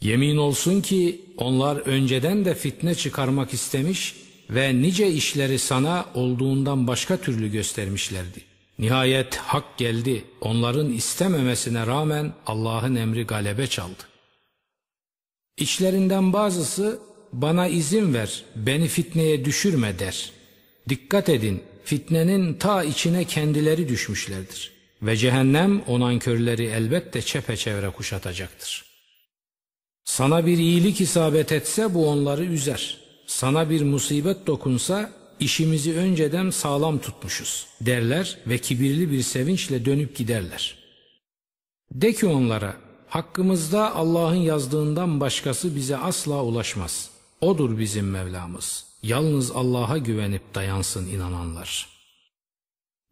Yemin 0.00 0.36
olsun 0.36 0.80
ki 0.80 1.20
onlar 1.36 1.76
önceden 1.76 2.44
de 2.44 2.54
fitne 2.54 2.94
çıkarmak 2.94 3.54
istemiş 3.54 4.14
ve 4.50 4.82
nice 4.82 5.10
işleri 5.10 5.58
sana 5.58 6.06
olduğundan 6.14 6.86
başka 6.86 7.16
türlü 7.16 7.52
göstermişlerdi. 7.52 8.40
Nihayet 8.78 9.36
hak 9.36 9.78
geldi. 9.78 10.24
Onların 10.40 10.92
istememesine 10.92 11.86
rağmen 11.86 12.32
Allah'ın 12.46 12.94
emri 12.94 13.26
galebe 13.26 13.66
çaldı. 13.66 14.02
İçlerinden 15.56 16.32
bazısı 16.32 17.00
bana 17.32 17.68
izin 17.68 18.14
ver, 18.14 18.44
beni 18.56 18.88
fitneye 18.88 19.44
düşürme 19.44 19.98
der. 19.98 20.32
Dikkat 20.88 21.28
edin, 21.28 21.62
fitnenin 21.84 22.54
ta 22.54 22.84
içine 22.84 23.24
kendileri 23.24 23.88
düşmüşlerdir. 23.88 24.72
Ve 25.02 25.16
cehennem 25.16 25.80
o 25.80 26.00
nankörleri 26.00 26.64
elbette 26.64 27.22
çepeçevre 27.22 27.90
kuşatacaktır. 27.90 28.84
Sana 30.04 30.46
bir 30.46 30.58
iyilik 30.58 31.00
isabet 31.00 31.52
etse 31.52 31.94
bu 31.94 32.08
onları 32.08 32.44
üzer. 32.44 32.99
Sana 33.30 33.70
bir 33.70 33.82
musibet 33.82 34.46
dokunsa 34.46 35.10
işimizi 35.40 35.96
önceden 35.96 36.50
sağlam 36.50 36.98
tutmuşuz 36.98 37.66
derler 37.80 38.38
ve 38.46 38.58
kibirli 38.58 39.10
bir 39.10 39.22
sevinçle 39.22 39.84
dönüp 39.84 40.16
giderler. 40.16 40.78
De 41.92 42.12
ki 42.12 42.26
onlara 42.26 42.76
hakkımızda 43.08 43.94
Allah'ın 43.94 44.34
yazdığından 44.34 45.20
başkası 45.20 45.76
bize 45.76 45.96
asla 45.96 46.44
ulaşmaz. 46.44 47.10
Odur 47.40 47.78
bizim 47.78 48.10
Mevlamız. 48.10 48.86
Yalnız 49.02 49.50
Allah'a 49.50 49.98
güvenip 49.98 50.54
dayansın 50.54 51.08
inananlar. 51.08 51.88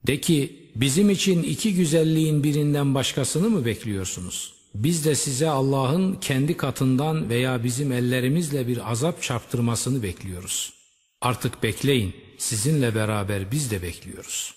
De 0.07 0.21
ki 0.21 0.71
bizim 0.77 1.11
için 1.11 1.43
iki 1.43 1.75
güzelliğin 1.75 2.45
birinden 2.45 2.95
başkasını 2.95 3.51
mı 3.51 3.65
bekliyorsunuz? 3.65 4.58
Biz 4.75 5.05
de 5.05 5.15
size 5.15 5.49
Allah'ın 5.49 6.15
kendi 6.15 6.57
katından 6.57 7.29
veya 7.29 7.65
bizim 7.65 7.93
ellerimizle 7.93 8.69
bir 8.69 8.91
azap 8.93 9.23
çarptırmasını 9.23 10.03
bekliyoruz. 10.03 10.73
Artık 11.21 11.63
bekleyin, 11.63 12.17
sizinle 12.39 12.95
beraber 12.95 13.51
biz 13.53 13.71
de 13.71 13.83
bekliyoruz. 13.83 14.55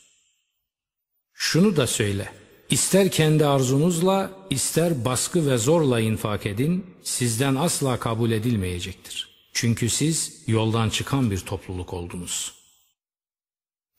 Şunu 1.34 1.76
da 1.76 1.88
söyle, 1.88 2.30
ister 2.70 3.12
kendi 3.12 3.46
arzunuzla, 3.46 4.32
ister 4.50 5.06
baskı 5.06 5.50
ve 5.50 5.58
zorla 5.58 6.00
infak 6.00 6.46
edin, 6.46 6.86
sizden 7.04 7.56
asla 7.56 8.00
kabul 8.00 8.32
edilmeyecektir. 8.32 9.30
Çünkü 9.54 9.90
siz 9.90 10.44
yoldan 10.48 10.90
çıkan 10.90 11.32
bir 11.32 11.40
topluluk 11.40 11.94
oldunuz. 11.94 12.54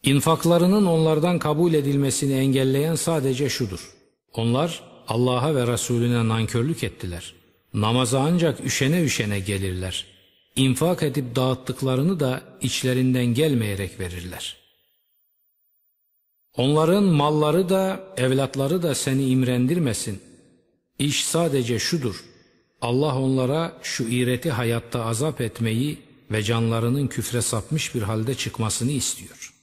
İnfaklarının 0.03 0.87
onlardan 0.87 1.39
kabul 1.39 1.75
edilmesini 1.75 2.33
engelleyen 2.33 2.95
sadece 2.95 3.49
şudur. 3.49 3.95
Onlar 4.33 4.92
Allah'a 5.09 5.55
ve 5.55 5.67
Resulüne 5.67 6.29
nankörlük 6.29 6.85
ettiler. 6.85 7.35
Namaza 7.75 8.21
ancak 8.21 8.67
üşene 8.67 9.03
üşene 9.03 9.41
gelirler. 9.41 10.07
İnfak 10.57 11.03
edip 11.03 11.37
dağıttıklarını 11.37 12.21
da 12.21 12.43
içlerinden 12.61 13.27
gelmeyerek 13.27 14.01
verirler. 14.01 14.57
Onların 16.57 17.05
malları 17.05 17.69
da 17.69 18.01
evlatları 18.17 18.83
da 18.83 18.95
seni 18.95 19.29
imrendirmesin. 19.29 20.21
İş 20.99 21.25
sadece 21.25 21.79
şudur. 21.79 22.25
Allah 22.81 23.19
onlara 23.19 23.79
şu 23.83 24.05
iğreti 24.05 24.51
hayatta 24.51 25.05
azap 25.05 25.41
etmeyi 25.41 25.99
ve 26.31 26.43
canlarının 26.43 27.07
küfre 27.07 27.43
sapmış 27.43 27.95
bir 27.95 28.03
halde 28.03 28.35
çıkmasını 28.35 28.91
istiyor. 28.91 29.55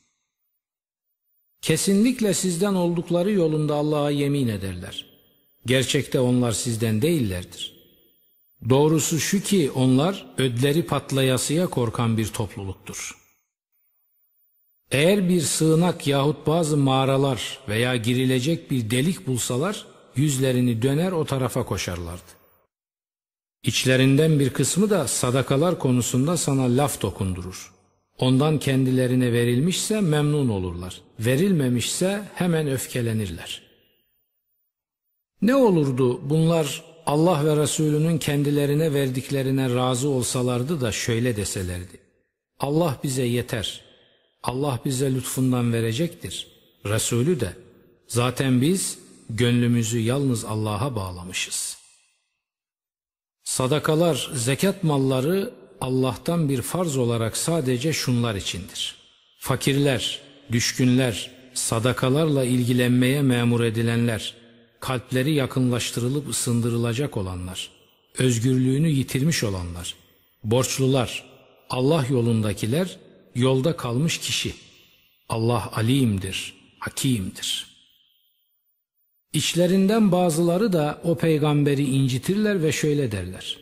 Kesinlikle 1.61 2.33
sizden 2.33 2.73
oldukları 2.73 3.31
yolunda 3.31 3.75
Allah'a 3.75 4.11
yemin 4.11 4.47
ederler. 4.47 5.08
Gerçekte 5.69 6.19
onlar 6.19 6.51
sizden 6.51 7.01
değillerdir. 7.01 7.73
Doğrusu 8.69 9.19
şu 9.19 9.43
ki 9.43 9.71
onlar 9.71 10.25
ödleri 10.37 10.85
patlayasıya 10.85 11.67
korkan 11.67 12.17
bir 12.17 12.27
topluluktur. 12.27 13.17
Eğer 14.91 15.29
bir 15.29 15.41
sığınak 15.41 16.07
yahut 16.07 16.47
bazı 16.47 16.77
mağaralar 16.77 17.59
veya 17.69 17.95
girilecek 17.95 18.71
bir 18.71 18.89
delik 18.89 19.27
bulsalar 19.27 19.85
yüzlerini 20.15 20.81
döner 20.81 21.11
o 21.11 21.25
tarafa 21.25 21.65
koşarlardı. 21.65 22.31
İçlerinden 23.63 24.39
bir 24.39 24.49
kısmı 24.49 24.89
da 24.89 25.07
sadakalar 25.07 25.79
konusunda 25.79 26.37
sana 26.37 26.77
laf 26.77 27.01
dokundurur. 27.01 27.73
Ondan 28.19 28.59
kendilerine 28.59 29.33
verilmişse 29.33 30.01
memnun 30.01 30.49
olurlar. 30.49 31.01
Verilmemişse 31.19 32.23
hemen 32.35 32.67
öfkelenirler. 32.71 33.68
Ne 35.41 35.55
olurdu 35.55 36.29
bunlar 36.29 36.83
Allah 37.05 37.45
ve 37.45 37.61
Resulünün 37.61 38.17
kendilerine 38.17 38.93
verdiklerine 38.93 39.75
razı 39.75 40.09
olsalardı 40.09 40.81
da 40.81 40.91
şöyle 40.91 41.35
deselerdi. 41.35 41.97
Allah 42.59 42.97
bize 43.03 43.23
yeter. 43.23 43.81
Allah 44.43 44.79
bize 44.85 45.15
lütfundan 45.15 45.73
verecektir. 45.73 46.47
Resulü 46.85 47.39
de. 47.39 47.53
Zaten 48.07 48.61
biz 48.61 48.99
gönlümüzü 49.29 49.99
yalnız 49.99 50.45
Allah'a 50.45 50.95
bağlamışız. 50.95 51.77
Sadakalar, 53.43 54.31
zekat 54.33 54.83
malları 54.83 55.53
Allah'tan 55.81 56.49
bir 56.49 56.61
farz 56.61 56.97
olarak 56.97 57.37
sadece 57.37 57.93
şunlar 57.93 58.35
içindir. 58.35 58.95
Fakirler, 59.39 60.19
düşkünler, 60.51 61.31
sadakalarla 61.53 62.43
ilgilenmeye 62.43 63.21
memur 63.21 63.63
edilenler, 63.63 64.38
kalpleri 64.79 65.33
yakınlaştırılıp 65.33 66.29
ısındırılacak 66.29 67.17
olanlar, 67.17 67.69
özgürlüğünü 68.17 68.89
yitirmiş 68.89 69.43
olanlar, 69.43 69.95
borçlular, 70.43 71.23
Allah 71.69 72.05
yolundakiler, 72.09 72.97
yolda 73.35 73.77
kalmış 73.77 74.17
kişi. 74.17 74.53
Allah 75.29 75.71
alimdir, 75.75 76.53
hakimdir. 76.79 77.67
İçlerinden 79.33 80.11
bazıları 80.11 80.73
da 80.73 81.01
o 81.03 81.15
peygamberi 81.15 81.83
incitirler 81.83 82.63
ve 82.63 82.71
şöyle 82.71 83.11
derler. 83.11 83.57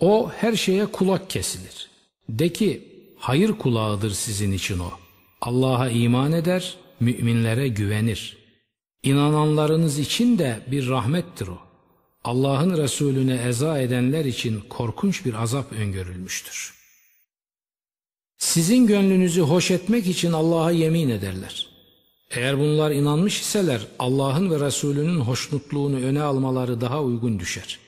O 0.00 0.30
her 0.36 0.56
şeye 0.56 0.86
kulak 0.86 1.30
kesilir. 1.30 1.90
De 2.28 2.52
ki 2.52 2.88
hayır 3.18 3.52
kulağıdır 3.52 4.10
sizin 4.10 4.52
için 4.52 4.78
o. 4.78 4.90
Allah'a 5.40 5.90
iman 5.90 6.32
eder, 6.32 6.76
müminlere 7.00 7.68
güvenir. 7.68 8.36
İnananlarınız 9.02 9.98
için 9.98 10.38
de 10.38 10.60
bir 10.70 10.88
rahmettir 10.88 11.48
o. 11.48 11.58
Allah'ın 12.24 12.76
Resulüne 12.76 13.42
eza 13.48 13.78
edenler 13.78 14.24
için 14.24 14.60
korkunç 14.68 15.24
bir 15.24 15.34
azap 15.34 15.72
öngörülmüştür. 15.72 16.74
Sizin 18.38 18.86
gönlünüzü 18.86 19.40
hoş 19.40 19.70
etmek 19.70 20.06
için 20.06 20.32
Allah'a 20.32 20.70
yemin 20.70 21.08
ederler. 21.08 21.68
Eğer 22.30 22.58
bunlar 22.58 22.90
inanmış 22.90 23.40
iseler 23.40 23.86
Allah'ın 23.98 24.50
ve 24.50 24.66
Resulünün 24.66 25.20
hoşnutluğunu 25.20 25.96
öne 25.96 26.22
almaları 26.22 26.80
daha 26.80 27.02
uygun 27.02 27.38
düşer. 27.38 27.78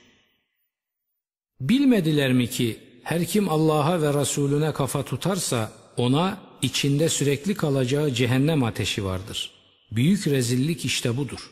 Bilmediler 1.61 2.33
mi 2.33 2.49
ki 2.49 2.79
her 3.03 3.25
kim 3.25 3.49
Allah'a 3.49 4.01
ve 4.01 4.13
Resulüne 4.21 4.73
kafa 4.73 5.03
tutarsa 5.03 5.71
ona 5.97 6.37
içinde 6.61 7.09
sürekli 7.09 7.55
kalacağı 7.55 8.11
cehennem 8.11 8.63
ateşi 8.63 9.05
vardır. 9.05 9.52
Büyük 9.95 10.27
rezillik 10.27 10.85
işte 10.85 11.17
budur. 11.17 11.51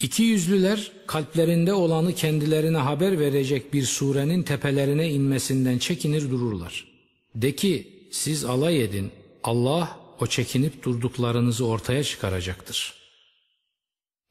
İki 0.00 0.22
yüzlüler 0.22 0.92
kalplerinde 1.06 1.72
olanı 1.72 2.14
kendilerine 2.14 2.76
haber 2.76 3.18
verecek 3.20 3.72
bir 3.72 3.82
surenin 3.82 4.42
tepelerine 4.42 5.10
inmesinden 5.10 5.78
çekinir 5.78 6.30
dururlar. 6.30 6.86
De 7.34 7.56
ki 7.56 7.88
siz 8.10 8.44
alay 8.44 8.84
edin 8.84 9.10
Allah 9.44 9.98
o 10.20 10.26
çekinip 10.26 10.82
durduklarınızı 10.82 11.66
ortaya 11.66 12.04
çıkaracaktır. 12.04 12.94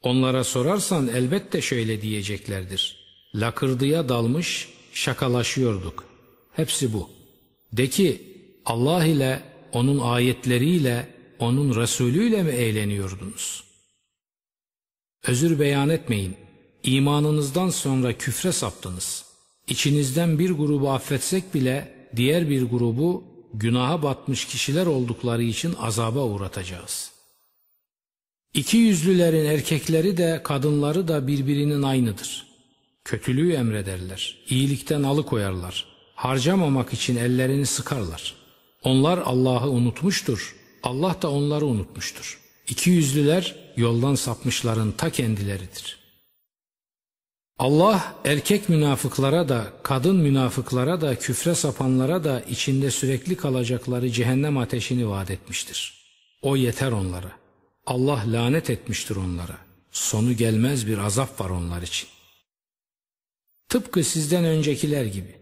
Onlara 0.01 0.43
sorarsan 0.43 1.07
elbette 1.07 1.61
şöyle 1.61 2.01
diyeceklerdir. 2.01 2.97
Lakırdıya 3.35 4.09
dalmış 4.09 4.69
şakalaşıyorduk. 4.93 6.03
Hepsi 6.53 6.93
bu. 6.93 7.09
De 7.73 7.87
ki 7.87 8.21
Allah 8.65 9.05
ile, 9.05 9.43
onun 9.73 9.99
ayetleriyle, 9.99 11.07
onun 11.41 11.81
Resulüyle 11.81 12.43
mi 12.43 12.51
eğleniyordunuz? 12.51 13.63
Özür 15.27 15.59
beyan 15.59 15.89
etmeyin. 15.89 16.35
İmanınızdan 16.83 17.69
sonra 17.69 18.17
küfre 18.17 18.51
saptınız. 18.51 19.25
İçinizden 19.67 20.39
bir 20.39 20.51
grubu 20.51 20.91
affetsek 20.91 21.53
bile 21.53 21.93
diğer 22.15 22.49
bir 22.49 22.63
grubu 22.63 23.23
günaha 23.53 24.03
batmış 24.03 24.45
kişiler 24.45 24.85
oldukları 24.85 25.43
için 25.43 25.75
azaba 25.79 26.23
uğratacağız. 26.23 27.11
İki 28.53 28.77
yüzlülerin 28.77 29.45
erkekleri 29.45 30.17
de 30.17 30.41
kadınları 30.43 31.07
da 31.07 31.27
birbirinin 31.27 31.81
aynıdır. 31.81 32.47
Kötülüğü 33.05 33.53
emrederler, 33.53 34.37
iyilikten 34.49 35.03
alıkoyarlar, 35.03 35.85
harcamamak 36.15 36.93
için 36.93 37.15
ellerini 37.15 37.65
sıkarlar. 37.65 38.35
Onlar 38.83 39.17
Allah'ı 39.17 39.69
unutmuştur, 39.69 40.55
Allah 40.83 41.15
da 41.21 41.31
onları 41.31 41.65
unutmuştur. 41.65 42.39
İki 42.67 42.89
yüzlüler 42.89 43.55
yoldan 43.77 44.15
sapmışların 44.15 44.91
ta 44.91 45.09
kendileridir.'' 45.09 46.01
Allah 47.61 48.15
erkek 48.25 48.69
münafıklara 48.69 49.49
da, 49.49 49.73
kadın 49.83 50.15
münafıklara 50.15 51.01
da, 51.01 51.19
küfre 51.19 51.55
sapanlara 51.55 52.23
da 52.23 52.41
içinde 52.41 52.91
sürekli 52.91 53.35
kalacakları 53.35 54.11
cehennem 54.11 54.57
ateşini 54.57 55.09
vaat 55.09 55.31
etmiştir. 55.31 56.05
O 56.41 56.55
yeter 56.55 56.91
onlara. 56.91 57.31
Allah 57.85 58.23
lanet 58.27 58.69
etmiştir 58.69 59.15
onlara. 59.15 59.57
Sonu 59.91 60.33
gelmez 60.33 60.87
bir 60.87 60.97
azap 60.97 61.41
var 61.41 61.49
onlar 61.49 61.81
için. 61.81 62.09
Tıpkı 63.69 64.03
sizden 64.03 64.43
öncekiler 64.43 65.05
gibi. 65.05 65.35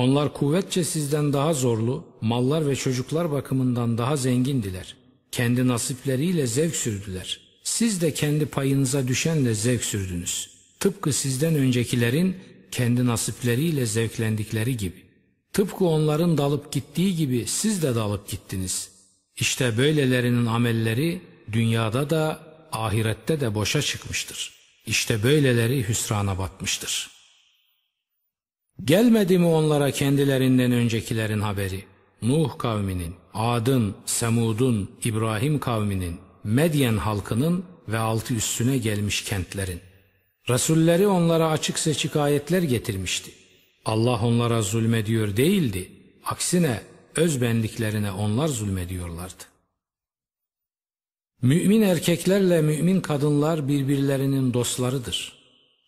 Onlar 0.00 0.34
kuvvetçe 0.34 0.84
sizden 0.84 1.32
daha 1.32 1.54
zorlu, 1.54 2.04
mallar 2.20 2.68
ve 2.68 2.76
çocuklar 2.76 3.30
bakımından 3.32 3.98
daha 3.98 4.16
zengindiler. 4.16 4.96
Kendi 5.32 5.68
nasipleriyle 5.68 6.46
zevk 6.46 6.76
sürdüler. 6.76 7.40
Siz 7.62 8.00
de 8.00 8.14
kendi 8.14 8.46
payınıza 8.46 9.08
düşenle 9.08 9.54
zevk 9.54 9.84
sürdünüz.'' 9.84 10.50
Tıpkı 10.80 11.12
sizden 11.12 11.54
öncekilerin 11.54 12.36
kendi 12.70 13.06
nasipleriyle 13.06 13.86
zevklendikleri 13.86 14.76
gibi. 14.76 15.04
Tıpkı 15.52 15.84
onların 15.84 16.38
dalıp 16.38 16.72
gittiği 16.72 17.16
gibi 17.16 17.46
siz 17.46 17.82
de 17.82 17.94
dalıp 17.94 18.28
gittiniz. 18.28 18.90
İşte 19.36 19.78
böylelerinin 19.78 20.46
amelleri 20.46 21.20
dünyada 21.52 22.10
da 22.10 22.40
ahirette 22.72 23.40
de 23.40 23.54
boşa 23.54 23.82
çıkmıştır. 23.82 24.54
İşte 24.86 25.22
böyleleri 25.22 25.88
hüsrana 25.88 26.38
batmıştır. 26.38 27.19
Gelmedi 28.84 29.38
mi 29.38 29.46
onlara 29.46 29.90
kendilerinden 29.90 30.72
öncekilerin 30.72 31.40
haberi? 31.40 31.84
Nuh 32.22 32.58
kavminin, 32.58 33.14
Ad'ın, 33.34 33.94
Semud'un, 34.06 34.90
İbrahim 35.04 35.58
kavminin, 35.58 36.16
Medyen 36.44 36.96
halkının 36.96 37.64
ve 37.88 37.98
altı 37.98 38.34
üstüne 38.34 38.78
gelmiş 38.78 39.24
kentlerin. 39.24 39.80
Resulleri 40.48 41.06
onlara 41.06 41.50
açık 41.50 41.78
seçik 41.78 42.16
ayetler 42.16 42.62
getirmişti. 42.62 43.30
Allah 43.84 44.26
onlara 44.26 44.62
zulmediyor 44.62 45.36
değildi. 45.36 45.90
Aksine 46.24 46.80
öz 47.16 47.42
benliklerine 47.42 48.12
onlar 48.12 48.48
zulmediyorlardı. 48.48 49.44
Mümin 51.42 51.82
erkeklerle 51.82 52.62
mümin 52.62 53.00
kadınlar 53.00 53.68
birbirlerinin 53.68 54.54
dostlarıdır. 54.54 55.39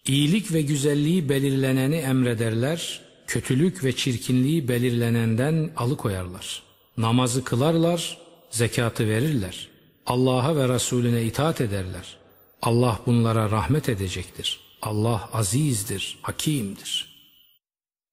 İyilik 0.07 0.53
ve 0.53 0.63
güzelliği 0.63 1.29
belirleneni 1.29 1.97
emrederler, 1.97 3.01
kötülük 3.27 3.85
ve 3.85 3.97
çirkinliği 3.97 4.69
belirlenenden 4.69 5.71
alıkoyarlar. 5.77 6.63
Namazı 6.97 7.45
kılarlar, 7.45 8.19
zekatı 8.51 9.09
verirler. 9.09 9.69
Allah'a 10.07 10.57
ve 10.57 10.69
Resulüne 10.69 11.23
itaat 11.23 11.61
ederler. 11.61 12.17
Allah 12.63 13.01
bunlara 13.07 13.51
rahmet 13.51 13.89
edecektir. 13.89 14.61
Allah 14.83 15.29
azizdir, 15.33 16.19
hakimdir. 16.23 17.13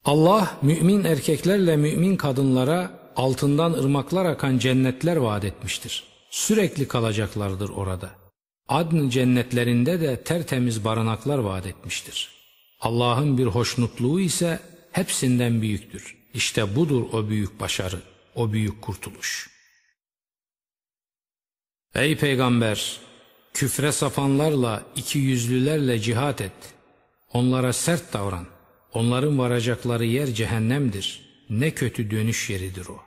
Allah 0.06 0.58
mümin 0.62 1.04
erkeklerle 1.04 1.76
mümin 1.76 2.16
kadınlara 2.16 3.12
altından 3.16 3.74
ırmaklar 3.74 4.26
akan 4.26 4.58
cennetler 4.58 5.16
vaat 5.16 5.46
etmiştir. 5.46 6.04
Sürekli 6.30 6.88
kalacaklardır 6.88 7.70
orada. 7.70 8.19
Adn 8.70 9.10
cennetlerinde 9.10 10.02
de 10.02 10.24
tertemiz 10.24 10.86
barınaklar 10.86 11.38
vaat 11.38 11.66
etmiştir. 11.66 12.30
Allah'ın 12.80 13.38
bir 13.38 13.46
hoşnutluğu 13.46 14.20
ise 14.20 14.60
hepsinden 14.92 15.62
büyüktür. 15.62 16.18
İşte 16.34 16.76
budur 16.76 17.04
o 17.14 17.30
büyük 17.30 17.60
başarı, 17.60 18.02
o 18.36 18.54
büyük 18.54 18.82
kurtuluş. 18.82 19.50
Ey 21.96 22.18
peygamber! 22.18 23.00
Küfre 23.54 23.92
sapanlarla, 23.92 24.84
iki 24.96 25.20
yüzlülerle 25.20 26.00
cihat 26.00 26.42
et. 26.42 26.74
Onlara 27.34 27.74
sert 27.74 28.14
davran. 28.14 28.48
Onların 28.94 29.40
varacakları 29.40 30.06
yer 30.06 30.28
cehennemdir. 30.28 31.22
Ne 31.50 31.72
kötü 31.72 32.12
dönüş 32.12 32.50
yeridir 32.50 32.86
o. 32.88 33.00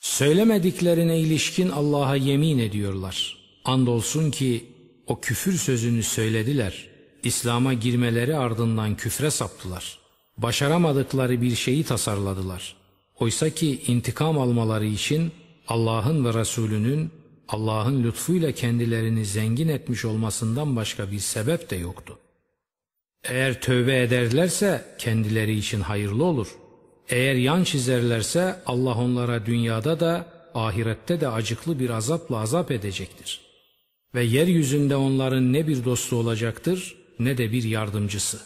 Söylemediklerine 0.00 1.20
ilişkin 1.20 1.68
Allah'a 1.68 2.16
yemin 2.16 2.58
ediyorlar. 2.58 3.45
Andolsun 3.66 4.30
ki 4.30 4.64
o 5.06 5.20
küfür 5.20 5.52
sözünü 5.52 6.02
söylediler. 6.02 6.88
İslam'a 7.22 7.72
girmeleri 7.72 8.36
ardından 8.36 8.96
küfre 8.96 9.30
saptılar. 9.30 9.98
Başaramadıkları 10.38 11.42
bir 11.42 11.54
şeyi 11.54 11.84
tasarladılar. 11.84 12.76
Oysa 13.20 13.50
ki 13.50 13.82
intikam 13.86 14.38
almaları 14.38 14.86
için 14.86 15.32
Allah'ın 15.68 16.24
ve 16.24 16.34
Resulünün 16.34 17.10
Allah'ın 17.48 18.04
lütfuyla 18.04 18.52
kendilerini 18.52 19.24
zengin 19.24 19.68
etmiş 19.68 20.04
olmasından 20.04 20.76
başka 20.76 21.10
bir 21.10 21.18
sebep 21.18 21.70
de 21.70 21.76
yoktu. 21.76 22.18
Eğer 23.24 23.60
tövbe 23.60 24.02
ederlerse 24.02 24.84
kendileri 24.98 25.56
için 25.58 25.80
hayırlı 25.80 26.24
olur. 26.24 26.48
Eğer 27.08 27.34
yan 27.34 27.64
çizerlerse 27.64 28.62
Allah 28.66 28.94
onlara 28.94 29.46
dünyada 29.46 30.00
da 30.00 30.26
ahirette 30.54 31.20
de 31.20 31.28
acıklı 31.28 31.78
bir 31.78 31.90
azapla 31.90 32.36
azap 32.36 32.70
edecektir. 32.70 33.45
Ve 34.14 34.24
yeryüzünde 34.24 34.96
onların 34.96 35.52
ne 35.52 35.68
bir 35.68 35.84
dostu 35.84 36.16
olacaktır 36.16 36.96
ne 37.18 37.38
de 37.38 37.52
bir 37.52 37.62
yardımcısı. 37.62 38.40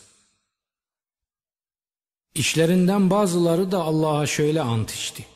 İşlerinden 2.35 3.11
bazıları 3.11 3.73
da 3.73 3.83
Allah'a 3.83 4.27
şöyle 4.27 4.61
ant 4.61 4.91
içti. 4.91 5.27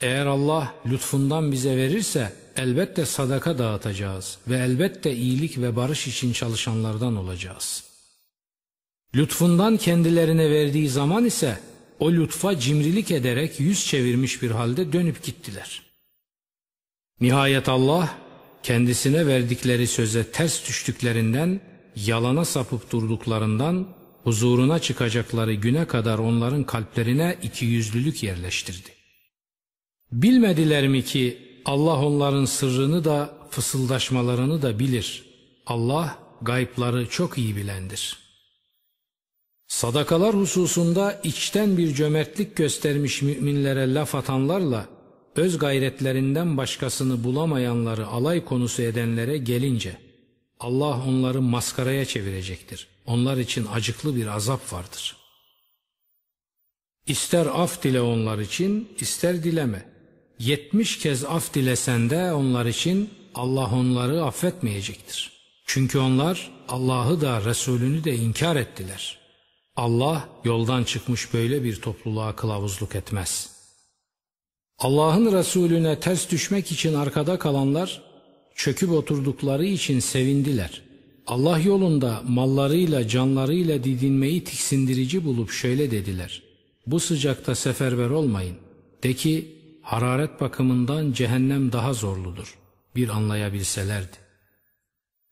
Eğer 0.00 0.26
Allah 0.26 0.74
lütfundan 0.86 1.52
bize 1.52 1.76
verirse 1.76 2.32
elbette 2.56 3.06
sadaka 3.06 3.58
dağıtacağız 3.58 4.38
ve 4.48 4.56
elbette 4.56 5.14
iyilik 5.16 5.58
ve 5.58 5.76
barış 5.76 6.06
için 6.06 6.32
çalışanlardan 6.32 7.16
olacağız. 7.16 7.84
Lütfundan 9.14 9.76
kendilerine 9.76 10.50
verdiği 10.50 10.88
zaman 10.88 11.24
ise 11.24 11.60
o 11.98 12.12
lütfa 12.12 12.58
cimrilik 12.58 13.10
ederek 13.10 13.60
yüz 13.60 13.86
çevirmiş 13.86 14.42
bir 14.42 14.50
halde 14.50 14.92
dönüp 14.92 15.22
gittiler. 15.22 15.82
Nihayet 17.20 17.68
Allah 17.68 18.18
kendisine 18.62 19.26
verdikleri 19.26 19.86
söze 19.86 20.30
ters 20.30 20.68
düştüklerinden, 20.68 21.60
yalana 21.96 22.44
sapıp 22.44 22.92
durduklarından, 22.92 23.88
huzuruna 24.24 24.78
çıkacakları 24.78 25.54
güne 25.54 25.86
kadar 25.86 26.18
onların 26.18 26.64
kalplerine 26.64 27.36
iki 27.42 27.64
yüzlülük 27.64 28.22
yerleştirdi. 28.22 28.90
Bilmediler 30.12 30.88
mi 30.88 31.04
ki 31.04 31.38
Allah 31.64 32.04
onların 32.06 32.44
sırrını 32.44 33.04
da 33.04 33.34
fısıldaşmalarını 33.50 34.62
da 34.62 34.78
bilir. 34.78 35.24
Allah 35.66 36.18
gaypları 36.42 37.08
çok 37.08 37.38
iyi 37.38 37.56
bilendir. 37.56 38.18
Sadakalar 39.68 40.34
hususunda 40.34 41.20
içten 41.24 41.76
bir 41.78 41.94
cömertlik 41.94 42.56
göstermiş 42.56 43.22
müminlere 43.22 43.94
laf 43.94 44.14
atanlarla 44.14 44.86
öz 45.36 45.58
gayretlerinden 45.58 46.56
başkasını 46.56 47.24
bulamayanları 47.24 48.06
alay 48.06 48.44
konusu 48.44 48.82
edenlere 48.82 49.38
gelince 49.38 49.96
Allah 50.60 51.04
onları 51.08 51.42
maskaraya 51.42 52.04
çevirecektir. 52.04 52.86
Onlar 53.06 53.36
için 53.36 53.66
acıklı 53.72 54.16
bir 54.16 54.26
azap 54.26 54.72
vardır. 54.72 55.16
İster 57.06 57.46
af 57.46 57.82
dile 57.82 58.00
onlar 58.00 58.38
için, 58.38 58.88
ister 59.00 59.44
dileme. 59.44 59.84
Yetmiş 60.38 60.98
kez 60.98 61.24
af 61.24 61.54
dilesen 61.54 62.10
de 62.10 62.32
onlar 62.32 62.66
için 62.66 63.10
Allah 63.34 63.70
onları 63.74 64.24
affetmeyecektir. 64.24 65.32
Çünkü 65.66 65.98
onlar 65.98 66.50
Allah'ı 66.68 67.20
da 67.20 67.44
Resulünü 67.44 68.04
de 68.04 68.14
inkar 68.14 68.56
ettiler. 68.56 69.18
Allah 69.76 70.28
yoldan 70.44 70.84
çıkmış 70.84 71.34
böyle 71.34 71.64
bir 71.64 71.80
topluluğa 71.80 72.36
kılavuzluk 72.36 72.94
etmez. 72.94 73.59
Allah'ın 74.80 75.32
Resulüne 75.32 76.00
ters 76.00 76.30
düşmek 76.30 76.72
için 76.72 76.94
arkada 76.94 77.38
kalanlar 77.38 78.02
çöküp 78.54 78.90
oturdukları 78.90 79.64
için 79.64 80.00
sevindiler. 80.00 80.82
Allah 81.26 81.58
yolunda 81.58 82.22
mallarıyla 82.28 83.08
canlarıyla 83.08 83.84
didinmeyi 83.84 84.44
tiksindirici 84.44 85.24
bulup 85.24 85.50
şöyle 85.50 85.90
dediler. 85.90 86.42
Bu 86.86 87.00
sıcakta 87.00 87.54
seferber 87.54 88.10
olmayın. 88.10 88.56
De 89.02 89.14
ki 89.14 89.56
hararet 89.82 90.40
bakımından 90.40 91.12
cehennem 91.12 91.72
daha 91.72 91.92
zorludur. 91.92 92.58
Bir 92.96 93.08
anlayabilselerdi. 93.08 94.16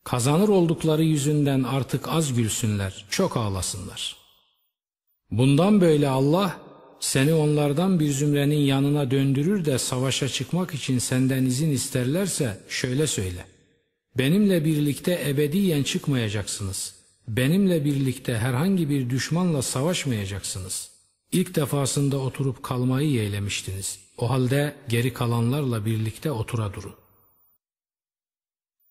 Kazanır 0.03 0.49
oldukları 0.49 1.03
yüzünden 1.03 1.63
artık 1.63 2.07
az 2.07 2.33
gülsünler, 2.33 3.05
çok 3.09 3.37
ağlasınlar. 3.37 4.15
Bundan 5.31 5.81
böyle 5.81 6.09
Allah 6.09 6.68
seni 6.99 7.33
onlardan 7.33 7.99
bir 7.99 8.11
zümrenin 8.11 8.59
yanına 8.59 9.11
döndürür 9.11 9.65
de 9.65 9.77
savaşa 9.77 10.29
çıkmak 10.29 10.73
için 10.73 10.99
senden 10.99 11.45
izin 11.45 11.71
isterlerse 11.71 12.59
şöyle 12.69 13.07
söyle. 13.07 13.45
Benimle 14.17 14.65
birlikte 14.65 15.23
ebediyen 15.27 15.83
çıkmayacaksınız. 15.83 16.95
Benimle 17.27 17.85
birlikte 17.85 18.37
herhangi 18.37 18.89
bir 18.89 19.09
düşmanla 19.09 19.61
savaşmayacaksınız. 19.61 20.89
İlk 21.31 21.55
defasında 21.55 22.17
oturup 22.17 22.63
kalmayı 22.63 23.09
yeğlemiştiniz. 23.09 23.99
O 24.17 24.29
halde 24.29 24.75
geri 24.89 25.13
kalanlarla 25.13 25.85
birlikte 25.85 26.31
otura 26.31 26.73
durun. 26.73 26.93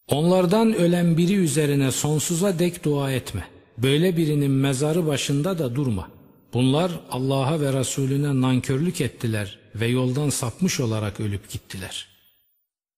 Onlardan 0.08 0.74
ölen 0.74 1.16
biri 1.16 1.34
üzerine 1.34 1.92
sonsuza 1.92 2.58
dek 2.58 2.84
dua 2.84 3.12
etme. 3.12 3.48
Böyle 3.78 4.16
birinin 4.16 4.50
mezarı 4.50 5.06
başında 5.06 5.58
da 5.58 5.74
durma. 5.74 6.17
Bunlar 6.54 7.00
Allah'a 7.10 7.60
ve 7.60 7.72
Resulüne 7.72 8.40
nankörlük 8.40 9.00
ettiler 9.00 9.58
ve 9.74 9.86
yoldan 9.86 10.30
sapmış 10.30 10.80
olarak 10.80 11.20
ölüp 11.20 11.50
gittiler. 11.50 12.06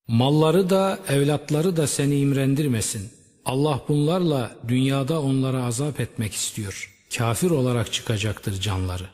Malları 0.08 0.70
da 0.70 0.98
evlatları 1.08 1.76
da 1.76 1.86
seni 1.86 2.18
imrendirmesin. 2.18 3.10
Allah 3.44 3.80
bunlarla 3.88 4.56
dünyada 4.68 5.22
onlara 5.22 5.64
azap 5.64 6.00
etmek 6.00 6.34
istiyor. 6.34 6.96
Kafir 7.16 7.50
olarak 7.50 7.92
çıkacaktır 7.92 8.60
canları. 8.60 9.04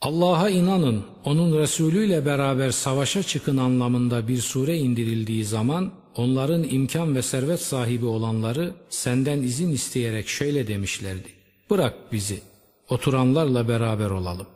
Allah'a 0.00 0.50
inanın, 0.50 1.04
onun 1.24 1.58
Resulü 1.58 2.06
ile 2.06 2.26
beraber 2.26 2.70
savaşa 2.70 3.22
çıkın 3.22 3.56
anlamında 3.56 4.28
bir 4.28 4.40
sure 4.40 4.78
indirildiği 4.78 5.44
zaman 5.44 5.92
onların 6.16 6.64
imkan 6.64 7.14
ve 7.14 7.22
servet 7.22 7.60
sahibi 7.60 8.06
olanları 8.06 8.74
senden 8.90 9.42
izin 9.42 9.72
isteyerek 9.72 10.28
şöyle 10.28 10.68
demişlerdi. 10.68 11.28
Bırak 11.70 12.12
bizi, 12.12 12.40
oturanlarla 12.88 13.68
beraber 13.68 14.10
olalım. 14.10 14.46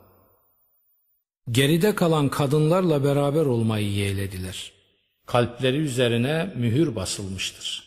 Geride 1.51 1.95
kalan 1.95 2.29
kadınlarla 2.29 3.03
beraber 3.03 3.45
olmayı 3.45 3.91
yeğlediler. 3.91 4.71
Kalpleri 5.25 5.77
üzerine 5.77 6.53
mühür 6.55 6.95
basılmıştır. 6.95 7.83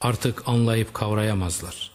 Artık 0.00 0.48
anlayıp 0.48 0.94
kavrayamazlar. 0.94 1.90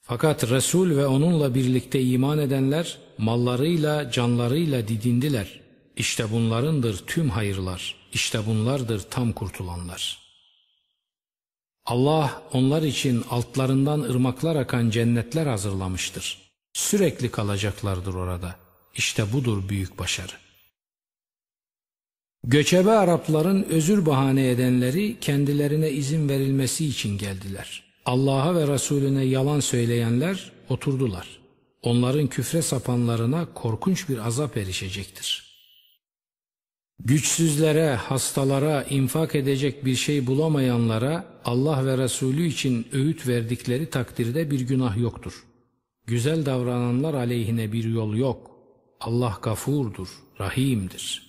Fakat 0.00 0.50
Resul 0.50 0.96
ve 0.96 1.06
onunla 1.06 1.54
birlikte 1.54 2.02
iman 2.02 2.38
edenler 2.38 2.98
mallarıyla 3.18 4.10
canlarıyla 4.10 4.88
didindiler. 4.88 5.60
İşte 5.96 6.32
bunlarındır 6.32 6.98
tüm 7.06 7.30
hayırlar, 7.30 7.94
işte 8.12 8.46
bunlardır 8.46 9.00
tam 9.00 9.32
kurtulanlar.'' 9.32 10.24
Allah 11.86 12.42
onlar 12.52 12.82
için 12.82 13.24
altlarından 13.30 14.00
ırmaklar 14.00 14.56
akan 14.56 14.90
cennetler 14.90 15.46
hazırlamıştır. 15.46 16.43
Sürekli 16.74 17.30
kalacaklardır 17.30 18.14
orada. 18.14 18.56
İşte 18.94 19.32
budur 19.32 19.68
büyük 19.68 19.98
başarı. 19.98 20.32
Göçebe 22.44 22.90
Arapların 22.90 23.62
özür 23.62 24.06
bahane 24.06 24.50
edenleri 24.50 25.20
kendilerine 25.20 25.90
izin 25.90 26.28
verilmesi 26.28 26.86
için 26.86 27.18
geldiler. 27.18 27.82
Allah'a 28.04 28.54
ve 28.54 28.68
Resulüne 28.68 29.24
yalan 29.24 29.60
söyleyenler 29.60 30.52
oturdular. 30.68 31.40
Onların 31.82 32.26
küfre 32.26 32.62
sapanlarına 32.62 33.54
korkunç 33.54 34.08
bir 34.08 34.26
azap 34.26 34.56
erişecektir. 34.56 35.54
Güçsüzlere, 36.98 37.94
hastalara, 37.94 38.82
infak 38.82 39.34
edecek 39.34 39.84
bir 39.84 39.96
şey 39.96 40.26
bulamayanlara 40.26 41.40
Allah 41.44 41.86
ve 41.86 41.98
Resulü 41.98 42.46
için 42.46 42.86
öğüt 42.92 43.28
verdikleri 43.28 43.90
takdirde 43.90 44.50
bir 44.50 44.60
günah 44.60 44.96
yoktur. 44.96 45.44
Güzel 46.06 46.46
davrananlar 46.46 47.14
aleyhine 47.14 47.72
bir 47.72 47.84
yol 47.84 48.14
yok. 48.14 48.50
Allah 49.00 49.38
gafurdur, 49.42 50.08
rahimdir. 50.40 51.22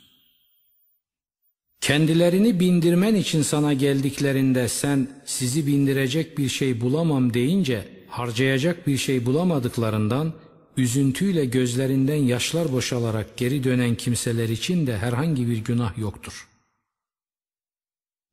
Kendilerini 1.82 2.60
bindirmen 2.60 3.16
için 3.16 3.42
sana 3.42 3.74
geldiklerinde 3.74 4.68
sen 4.68 5.22
sizi 5.26 5.68
bindirecek 5.68 6.38
bir 6.38 6.50
şey 6.50 6.82
bulamam 6.82 7.34
deyince 7.34 7.88
harcayacak 8.08 8.88
bir 8.88 8.98
şey 8.98 9.26
bulamadıklarından 9.26 10.34
üzüntüyle 10.78 11.46
gözlerinden 11.46 12.16
yaşlar 12.16 12.72
boşalarak 12.72 13.38
geri 13.38 13.64
dönen 13.64 13.96
kimseler 13.96 14.50
için 14.50 14.88
de 14.88 14.98
herhangi 14.98 15.48
bir 15.48 15.58
günah 15.58 15.98
yoktur. 15.98 16.48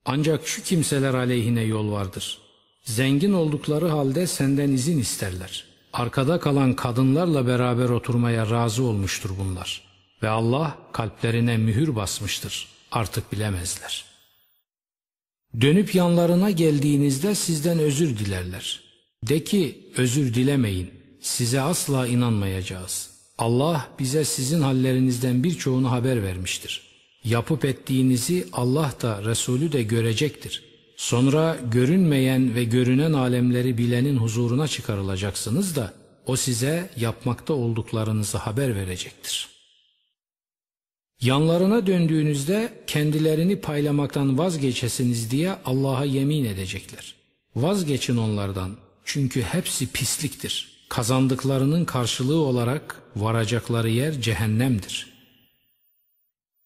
Ancak 0.04 0.46
şu 0.48 0.62
kimseler 0.62 1.14
aleyhine 1.14 1.62
yol 1.62 1.92
vardır. 1.92 2.38
Zengin 2.84 3.32
oldukları 3.32 3.88
halde 3.88 4.26
senden 4.26 4.72
izin 4.72 4.98
isterler. 4.98 5.71
Arkada 5.92 6.40
kalan 6.40 6.76
kadınlarla 6.76 7.46
beraber 7.46 7.88
oturmaya 7.88 8.50
razı 8.50 8.82
olmuştur 8.82 9.30
bunlar. 9.38 9.82
Ve 10.22 10.28
Allah 10.28 10.78
kalplerine 10.92 11.56
mühür 11.56 11.96
basmıştır. 11.96 12.68
Artık 12.92 13.32
bilemezler. 13.32 14.04
Dönüp 15.60 15.94
yanlarına 15.94 16.50
geldiğinizde 16.50 17.34
sizden 17.34 17.78
özür 17.78 18.18
dilerler. 18.18 18.80
De 19.24 19.44
ki 19.44 19.90
özür 19.96 20.34
dilemeyin. 20.34 20.90
Size 21.20 21.60
asla 21.60 22.06
inanmayacağız. 22.06 23.10
Allah 23.38 23.88
bize 23.98 24.24
sizin 24.24 24.60
hallerinizden 24.60 25.44
birçoğunu 25.44 25.90
haber 25.90 26.22
vermiştir. 26.22 26.82
Yapıp 27.24 27.64
ettiğinizi 27.64 28.48
Allah 28.52 28.92
da 29.02 29.24
Resulü 29.24 29.72
de 29.72 29.82
görecektir. 29.82 30.71
Sonra 31.02 31.58
görünmeyen 31.70 32.54
ve 32.54 32.64
görünen 32.64 33.12
alemleri 33.12 33.78
bilenin 33.78 34.16
huzuruna 34.16 34.68
çıkarılacaksınız 34.68 35.76
da 35.76 35.94
o 36.26 36.36
size 36.36 36.90
yapmakta 36.96 37.54
olduklarınızı 37.54 38.38
haber 38.38 38.76
verecektir. 38.76 39.48
Yanlarına 41.20 41.86
döndüğünüzde 41.86 42.82
kendilerini 42.86 43.60
paylamaktan 43.60 44.38
vazgeçesiniz 44.38 45.30
diye 45.30 45.56
Allah'a 45.64 46.04
yemin 46.04 46.44
edecekler. 46.44 47.14
Vazgeçin 47.56 48.16
onlardan 48.16 48.76
çünkü 49.04 49.42
hepsi 49.42 49.92
pisliktir. 49.92 50.84
Kazandıklarının 50.88 51.84
karşılığı 51.84 52.40
olarak 52.40 53.02
varacakları 53.16 53.90
yer 53.90 54.20
cehennemdir. 54.20 55.12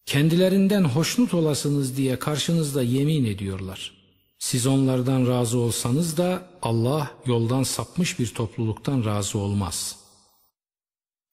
Kendilerinden 0.05 0.83
hoşnut 0.83 1.33
olasınız 1.33 1.97
diye 1.97 2.19
karşınızda 2.19 2.83
yemin 2.83 3.25
ediyorlar. 3.25 3.96
Siz 4.39 4.67
onlardan 4.67 5.27
razı 5.27 5.57
olsanız 5.57 6.17
da 6.17 6.49
Allah 6.61 7.11
yoldan 7.25 7.63
sapmış 7.63 8.19
bir 8.19 8.27
topluluktan 8.27 9.05
razı 9.05 9.37
olmaz. 9.37 9.95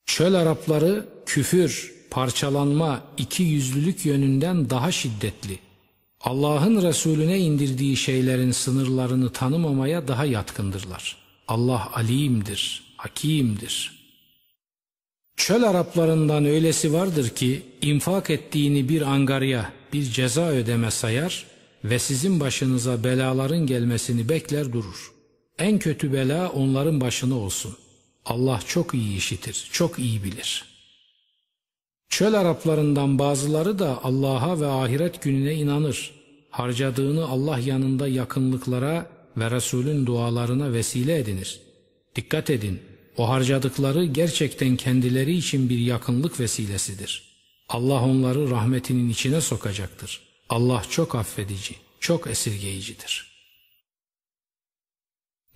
Çöl 0.06 0.34
Arapları 0.34 1.08
küfür, 1.26 1.94
parçalanma, 2.10 3.02
iki 3.16 3.42
yüzlülük 3.42 4.06
yönünden 4.06 4.70
daha 4.70 4.92
şiddetli. 4.92 5.58
Allah'ın 6.20 6.82
Resulüne 6.82 7.38
indirdiği 7.38 7.96
şeylerin 7.96 8.50
sınırlarını 8.50 9.32
tanımamaya 9.32 10.08
daha 10.08 10.24
yatkındırlar. 10.24 11.16
Allah 11.48 11.92
alimdir, 11.94 12.94
hakimdir. 12.96 14.04
Çöl 15.36 15.62
Araplarından 15.62 16.44
öylesi 16.44 16.92
vardır 16.92 17.28
ki 17.28 17.62
infak 17.82 18.30
ettiğini 18.30 18.88
bir 18.88 19.02
angarya, 19.02 19.72
bir 19.92 20.02
ceza 20.02 20.46
ödeme 20.48 20.90
sayar 20.90 21.53
ve 21.84 21.98
sizin 21.98 22.40
başınıza 22.40 23.04
belaların 23.04 23.66
gelmesini 23.66 24.28
bekler 24.28 24.72
durur. 24.72 25.12
En 25.58 25.78
kötü 25.78 26.12
bela 26.12 26.48
onların 26.50 27.00
başına 27.00 27.38
olsun. 27.38 27.76
Allah 28.24 28.60
çok 28.66 28.94
iyi 28.94 29.16
işitir, 29.16 29.68
çok 29.72 29.98
iyi 29.98 30.24
bilir. 30.24 30.64
Çöl 32.08 32.34
Araplarından 32.34 33.18
bazıları 33.18 33.78
da 33.78 34.04
Allah'a 34.04 34.60
ve 34.60 34.66
ahiret 34.66 35.22
gününe 35.22 35.54
inanır. 35.54 36.14
Harcadığını 36.50 37.28
Allah 37.28 37.58
yanında 37.58 38.08
yakınlıklara 38.08 39.06
ve 39.36 39.50
Resulün 39.50 40.06
dualarına 40.06 40.72
vesile 40.72 41.18
edinir. 41.18 41.60
Dikkat 42.16 42.50
edin, 42.50 42.80
o 43.16 43.28
harcadıkları 43.28 44.04
gerçekten 44.04 44.76
kendileri 44.76 45.36
için 45.36 45.68
bir 45.68 45.78
yakınlık 45.78 46.40
vesilesidir. 46.40 47.22
Allah 47.68 48.04
onları 48.04 48.50
rahmetinin 48.50 49.08
içine 49.08 49.40
sokacaktır. 49.40 50.33
Allah 50.48 50.82
çok 50.90 51.14
affedici, 51.14 51.74
çok 52.00 52.26
esirgeyicidir. 52.26 53.34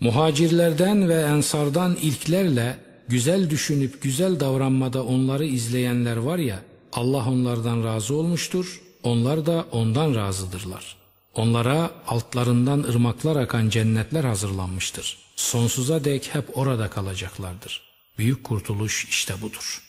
Muhacirlerden 0.00 1.08
ve 1.08 1.22
ensardan 1.22 1.96
ilklerle 1.96 2.78
güzel 3.08 3.50
düşünüp 3.50 4.02
güzel 4.02 4.40
davranmada 4.40 5.04
onları 5.04 5.44
izleyenler 5.44 6.16
var 6.16 6.38
ya, 6.38 6.62
Allah 6.92 7.28
onlardan 7.30 7.84
razı 7.84 8.14
olmuştur, 8.14 8.82
onlar 9.02 9.46
da 9.46 9.66
ondan 9.70 10.14
razıdırlar. 10.14 10.96
Onlara 11.34 11.90
altlarından 12.06 12.82
ırmaklar 12.82 13.36
akan 13.36 13.68
cennetler 13.68 14.24
hazırlanmıştır. 14.24 15.18
Sonsuza 15.36 16.04
dek 16.04 16.34
hep 16.34 16.58
orada 16.58 16.90
kalacaklardır. 16.90 17.82
Büyük 18.18 18.44
kurtuluş 18.44 19.06
işte 19.10 19.42
budur. 19.42 19.87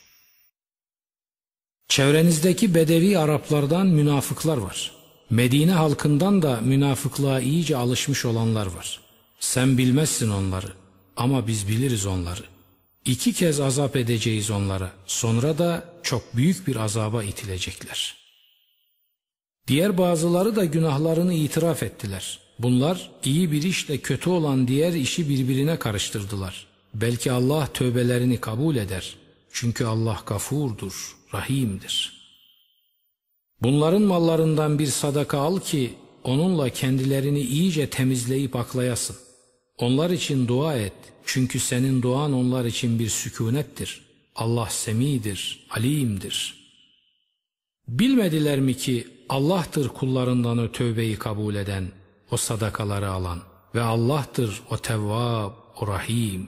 Çevrenizdeki 1.89 2.75
Bedevi 2.75 3.17
Araplardan 3.17 3.88
münafıklar 3.88 4.58
var. 4.58 4.91
Medine 5.30 5.71
halkından 5.71 6.41
da 6.41 6.62
münafıklığa 6.62 7.39
iyice 7.39 7.78
alışmış 7.78 8.25
olanlar 8.25 8.65
var. 8.65 8.99
Sen 9.39 9.78
bilmezsin 9.78 10.30
onları 10.30 10.67
ama 11.17 11.47
biz 11.47 11.67
biliriz 11.67 12.06
onları. 12.06 12.41
İki 13.06 13.34
kez 13.34 13.60
azap 13.60 13.95
edeceğiz 13.95 14.52
onlara. 14.52 14.91
Sonra 15.08 15.58
da 15.58 15.86
çok 16.04 16.36
büyük 16.36 16.67
bir 16.67 16.75
azaba 16.75 17.23
itilecekler. 17.23 18.15
Diğer 19.67 19.97
bazıları 19.97 20.56
da 20.56 20.65
günahlarını 20.65 21.34
itiraf 21.34 21.84
ettiler. 21.84 22.39
Bunlar 22.60 23.12
iyi 23.23 23.52
bir 23.52 23.63
işle 23.63 23.97
kötü 23.97 24.30
olan 24.30 24.67
diğer 24.67 24.93
işi 24.93 25.30
birbirine 25.30 25.80
karıştırdılar. 25.80 26.67
Belki 26.93 27.32
Allah 27.32 27.67
tövbelerini 27.73 28.38
kabul 28.41 28.75
eder. 28.75 29.15
Çünkü 29.52 29.86
Allah 29.86 30.19
gafurdur, 30.25 31.18
rahimdir. 31.33 32.19
Bunların 33.61 34.01
mallarından 34.01 34.79
bir 34.79 34.87
sadaka 34.87 35.39
al 35.39 35.59
ki 35.59 35.93
onunla 36.23 36.69
kendilerini 36.69 37.41
iyice 37.41 37.89
temizleyip 37.89 38.55
aklayasın. 38.55 39.15
Onlar 39.77 40.09
için 40.09 40.47
dua 40.47 40.75
et. 40.75 40.93
Çünkü 41.25 41.59
senin 41.59 42.01
duan 42.01 42.33
onlar 42.33 42.65
için 42.65 42.99
bir 42.99 43.09
sükunettir. 43.09 44.01
Allah 44.35 44.69
semidir, 44.69 45.67
alimdir. 45.69 46.55
Bilmediler 47.87 48.59
mi 48.59 48.77
ki 48.77 49.07
Allah'tır 49.29 49.87
kullarından 49.87 50.57
o 50.57 50.71
tövbeyi 50.71 51.15
kabul 51.15 51.55
eden, 51.55 51.91
o 52.31 52.37
sadakaları 52.37 53.11
alan 53.11 53.39
ve 53.75 53.81
Allah'tır 53.81 54.61
o 54.69 54.77
tevvab, 54.77 55.51
o 55.81 55.87
rahim. 55.87 56.47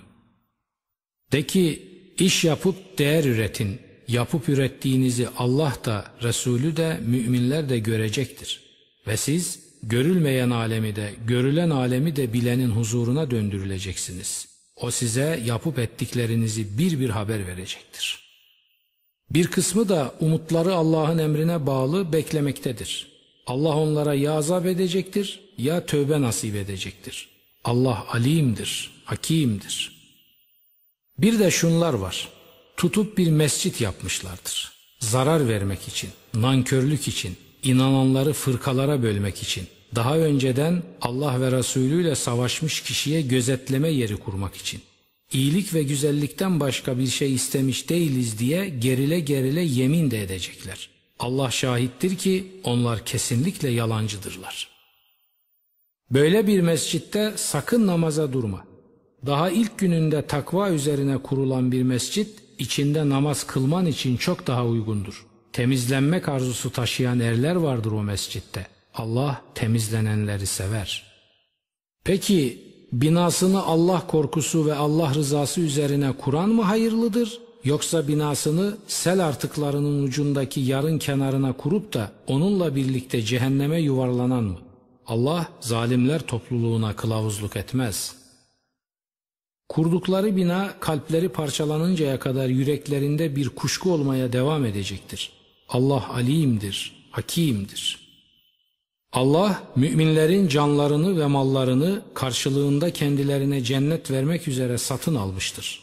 De 1.31 1.47
ki 1.47 1.87
iş 2.19 2.43
yapıp 2.43 2.97
değer 2.97 3.23
üretin, 3.23 3.81
yapıp 4.11 4.49
ürettiğinizi 4.49 5.27
Allah 5.37 5.75
da, 5.85 6.05
Resulü 6.23 6.77
de, 6.77 6.99
müminler 7.05 7.69
de 7.69 7.79
görecektir. 7.79 8.59
Ve 9.07 9.17
siz 9.17 9.59
görülmeyen 9.83 10.49
alemi 10.49 10.95
de, 10.95 11.13
görülen 11.27 11.69
alemi 11.69 12.15
de 12.15 12.33
bilenin 12.33 12.69
huzuruna 12.69 13.31
döndürüleceksiniz. 13.31 14.47
O 14.75 14.91
size 14.91 15.41
yapıp 15.45 15.79
ettiklerinizi 15.79 16.77
bir 16.77 16.99
bir 16.99 17.09
haber 17.09 17.47
verecektir. 17.47 18.19
Bir 19.29 19.47
kısmı 19.47 19.89
da 19.89 20.13
umutları 20.19 20.73
Allah'ın 20.73 21.17
emrine 21.17 21.65
bağlı 21.67 22.13
beklemektedir. 22.13 23.07
Allah 23.47 23.77
onlara 23.77 24.13
ya 24.13 24.33
azap 24.33 24.65
edecektir 24.65 25.39
ya 25.57 25.85
tövbe 25.85 26.21
nasip 26.21 26.55
edecektir. 26.55 27.29
Allah 27.63 28.05
alimdir, 28.09 28.91
hakimdir. 29.05 30.01
Bir 31.17 31.39
de 31.39 31.51
şunlar 31.51 31.93
var. 31.93 32.29
Tutup 32.81 33.17
bir 33.17 33.31
mescit 33.31 33.81
yapmışlardır. 33.81 34.71
Zarar 34.99 35.47
vermek 35.47 35.87
için, 35.87 36.09
nankörlük 36.33 37.07
için, 37.07 37.37
inananları 37.63 38.33
fırkalara 38.33 39.03
bölmek 39.03 39.43
için, 39.43 39.67
daha 39.95 40.17
önceden 40.17 40.83
Allah 41.01 41.41
ve 41.41 41.51
Resulü 41.51 42.01
ile 42.01 42.15
savaşmış 42.15 42.81
kişiye 42.81 43.21
gözetleme 43.21 43.89
yeri 43.89 44.17
kurmak 44.17 44.55
için, 44.55 44.81
iyilik 45.31 45.73
ve 45.73 45.83
güzellikten 45.83 46.59
başka 46.59 46.99
bir 46.99 47.07
şey 47.07 47.33
istemiş 47.33 47.89
değiliz 47.89 48.39
diye 48.39 48.69
gerile 48.69 49.19
gerile 49.19 49.61
yemin 49.61 50.11
de 50.11 50.23
edecekler. 50.23 50.89
Allah 51.19 51.51
şahittir 51.51 52.15
ki 52.15 52.47
onlar 52.63 53.05
kesinlikle 53.05 53.69
yalancıdırlar. 53.69 54.69
Böyle 56.11 56.47
bir 56.47 56.61
mescitte 56.61 57.33
sakın 57.35 57.87
namaza 57.87 58.33
durma. 58.33 58.65
Daha 59.25 59.49
ilk 59.49 59.77
gününde 59.77 60.27
takva 60.27 60.69
üzerine 60.69 61.17
kurulan 61.17 61.71
bir 61.71 61.83
mescit 61.83 62.41
içinde 62.61 63.09
namaz 63.09 63.47
kılman 63.47 63.85
için 63.85 64.17
çok 64.17 64.47
daha 64.47 64.65
uygundur. 64.65 65.25
Temizlenmek 65.53 66.29
arzusu 66.29 66.69
taşıyan 66.71 67.19
erler 67.19 67.55
vardır 67.55 67.91
o 67.91 68.03
mescitte. 68.03 68.67
Allah 68.93 69.41
temizlenenleri 69.55 70.45
sever. 70.45 71.03
Peki 72.03 72.63
binasını 72.91 73.63
Allah 73.63 74.07
korkusu 74.07 74.65
ve 74.65 74.73
Allah 74.73 75.13
rızası 75.13 75.61
üzerine 75.61 76.11
kuran 76.11 76.49
mı 76.49 76.61
hayırlıdır? 76.61 77.39
Yoksa 77.63 78.07
binasını 78.07 78.77
sel 78.87 79.25
artıklarının 79.27 80.03
ucundaki 80.03 80.59
yarın 80.59 80.99
kenarına 80.99 81.53
kurup 81.53 81.93
da 81.93 82.11
onunla 82.27 82.75
birlikte 82.75 83.21
cehenneme 83.21 83.81
yuvarlanan 83.81 84.43
mı? 84.43 84.57
Allah 85.07 85.47
zalimler 85.59 86.21
topluluğuna 86.21 86.95
kılavuzluk 86.95 87.55
etmez. 87.55 88.20
Kurdukları 89.71 90.35
bina 90.35 90.79
kalpleri 90.79 91.29
parçalanıncaya 91.29 92.19
kadar 92.19 92.47
yüreklerinde 92.47 93.35
bir 93.35 93.49
kuşku 93.49 93.91
olmaya 93.91 94.33
devam 94.33 94.65
edecektir. 94.65 95.31
Allah 95.69 96.09
alimdir, 96.13 97.07
hakimdir. 97.11 97.99
Allah 99.13 99.63
müminlerin 99.75 100.47
canlarını 100.47 101.19
ve 101.19 101.25
mallarını 101.25 102.01
karşılığında 102.13 102.93
kendilerine 102.93 103.63
cennet 103.63 104.11
vermek 104.11 104.47
üzere 104.47 104.77
satın 104.77 105.15
almıştır. 105.15 105.79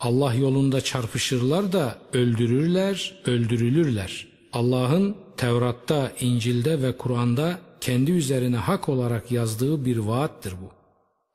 Allah 0.00 0.34
yolunda 0.34 0.80
çarpışırlar 0.80 1.72
da 1.72 1.98
öldürürler, 2.12 3.22
öldürülürler. 3.26 4.26
Allah'ın 4.52 5.16
Tevrat'ta, 5.36 6.12
İncil'de 6.20 6.82
ve 6.82 6.96
Kur'an'da 6.96 7.58
kendi 7.80 8.10
üzerine 8.10 8.56
hak 8.56 8.88
olarak 8.88 9.32
yazdığı 9.32 9.84
bir 9.84 9.96
vaattir 9.96 10.52
bu. 10.52 10.70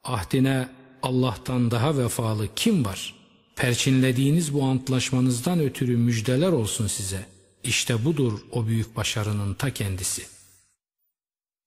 Ahdine 0.04 0.68
Allah'tan 1.04 1.72
daha 1.72 1.98
vefalı 1.98 2.48
kim 2.56 2.86
var? 2.86 3.14
Perçinlediğiniz 3.56 4.54
bu 4.54 4.64
antlaşmanızdan 4.64 5.60
ötürü 5.60 5.98
müjdeler 5.98 6.52
olsun 6.52 6.88
size. 6.88 7.26
İşte 7.64 8.06
budur 8.06 8.40
o 8.52 8.68
büyük 8.68 8.96
başarının 8.96 9.54
ta 9.54 9.74
kendisi. 9.74 10.24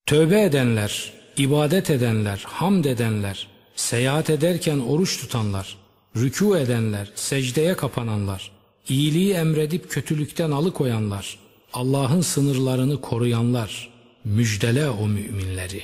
Tövbe 0.05 0.41
edenler, 0.41 1.13
ibadet 1.37 1.89
edenler, 1.89 2.43
hamd 2.47 2.85
edenler, 2.85 3.47
seyahat 3.75 4.29
ederken 4.29 4.79
oruç 4.79 5.21
tutanlar, 5.21 5.77
rükû 6.15 6.59
edenler, 6.59 7.11
secdeye 7.15 7.75
kapananlar, 7.75 8.51
iyiliği 8.89 9.33
emredip 9.33 9.91
kötülükten 9.91 10.51
alıkoyanlar, 10.51 11.39
Allah'ın 11.73 12.21
sınırlarını 12.21 13.01
koruyanlar, 13.01 13.89
müjdele 14.23 14.89
o 14.89 15.07
müminleri. 15.07 15.83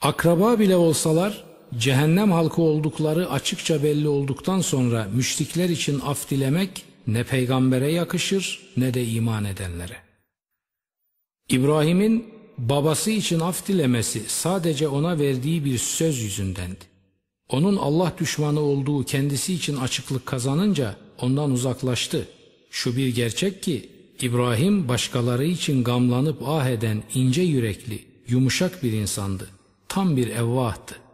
Akraba 0.00 0.58
bile 0.58 0.76
olsalar, 0.76 1.47
cehennem 1.78 2.32
halkı 2.32 2.62
oldukları 2.62 3.30
açıkça 3.30 3.82
belli 3.82 4.08
olduktan 4.08 4.60
sonra 4.60 5.08
müşrikler 5.14 5.68
için 5.68 6.00
af 6.00 6.30
dilemek 6.30 6.84
ne 7.06 7.24
peygambere 7.24 7.92
yakışır 7.92 8.68
ne 8.76 8.94
de 8.94 9.06
iman 9.06 9.44
edenlere. 9.44 9.96
İbrahim'in 11.50 12.26
babası 12.58 13.10
için 13.10 13.40
af 13.40 13.68
dilemesi 13.68 14.22
sadece 14.26 14.88
ona 14.88 15.18
verdiği 15.18 15.64
bir 15.64 15.78
söz 15.78 16.18
yüzündendi. 16.18 16.84
Onun 17.48 17.76
Allah 17.76 18.12
düşmanı 18.20 18.60
olduğu 18.60 19.04
kendisi 19.04 19.54
için 19.54 19.76
açıklık 19.76 20.26
kazanınca 20.26 20.96
ondan 21.20 21.50
uzaklaştı. 21.50 22.28
Şu 22.70 22.96
bir 22.96 23.14
gerçek 23.14 23.62
ki 23.62 23.88
İbrahim 24.20 24.88
başkaları 24.88 25.44
için 25.44 25.84
gamlanıp 25.84 26.42
ah 26.46 26.66
eden 26.66 27.02
ince 27.14 27.42
yürekli, 27.42 28.04
yumuşak 28.28 28.82
bir 28.82 28.92
insandı. 28.92 29.48
Tam 29.88 30.16
bir 30.16 30.28
evvahtı. 30.28 31.07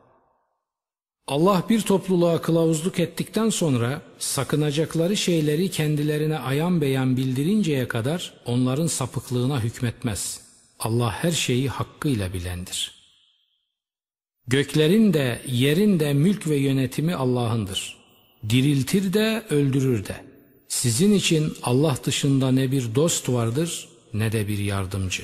Allah 1.26 1.64
bir 1.68 1.80
topluluğa 1.80 2.42
kılavuzluk 2.42 2.98
ettikten 2.98 3.48
sonra 3.48 4.02
sakınacakları 4.18 5.16
şeyleri 5.16 5.70
kendilerine 5.70 6.38
ayan 6.38 6.80
beyan 6.80 7.16
bildirinceye 7.16 7.88
kadar 7.88 8.34
onların 8.46 8.86
sapıklığına 8.86 9.60
hükmetmez. 9.60 10.40
Allah 10.78 11.10
her 11.12 11.32
şeyi 11.32 11.68
hakkıyla 11.68 12.32
bilendir. 12.32 12.94
Göklerin 14.46 15.14
de 15.14 15.42
yerin 15.46 16.00
de 16.00 16.12
mülk 16.12 16.46
ve 16.46 16.56
yönetimi 16.56 17.14
Allah'ındır. 17.14 17.96
Diriltir 18.48 19.12
de 19.12 19.42
öldürür 19.50 20.06
de. 20.06 20.24
Sizin 20.68 21.14
için 21.14 21.52
Allah 21.62 21.96
dışında 22.04 22.50
ne 22.50 22.72
bir 22.72 22.94
dost 22.94 23.28
vardır 23.28 23.88
ne 24.14 24.32
de 24.32 24.48
bir 24.48 24.58
yardımcı. 24.58 25.22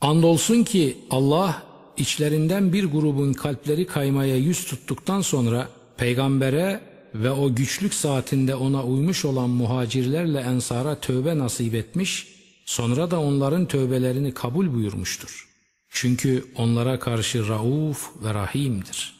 Andolsun 0.00 0.64
ki 0.64 0.96
Allah 1.10 1.62
içlerinden 1.96 2.72
bir 2.72 2.84
grubun 2.84 3.32
kalpleri 3.32 3.86
kaymaya 3.86 4.36
yüz 4.36 4.64
tuttuktan 4.64 5.20
sonra 5.20 5.68
peygambere 5.96 6.80
ve 7.14 7.30
o 7.30 7.54
güçlük 7.54 7.94
saatinde 7.94 8.54
ona 8.54 8.84
uymuş 8.84 9.24
olan 9.24 9.50
muhacirlerle 9.50 10.40
ensara 10.40 11.00
tövbe 11.00 11.38
nasip 11.38 11.74
etmiş, 11.74 12.26
sonra 12.64 13.10
da 13.10 13.20
onların 13.20 13.66
tövbelerini 13.66 14.34
kabul 14.34 14.74
buyurmuştur. 14.74 15.48
Çünkü 15.88 16.44
onlara 16.56 16.98
karşı 16.98 17.48
rauf 17.48 18.10
ve 18.24 18.34
rahimdir. 18.34 19.14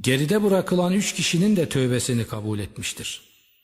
Geride 0.00 0.42
bırakılan 0.42 0.92
üç 0.92 1.14
kişinin 1.14 1.56
de 1.56 1.68
tövbesini 1.68 2.26
kabul 2.26 2.58
etmiştir. 2.58 3.20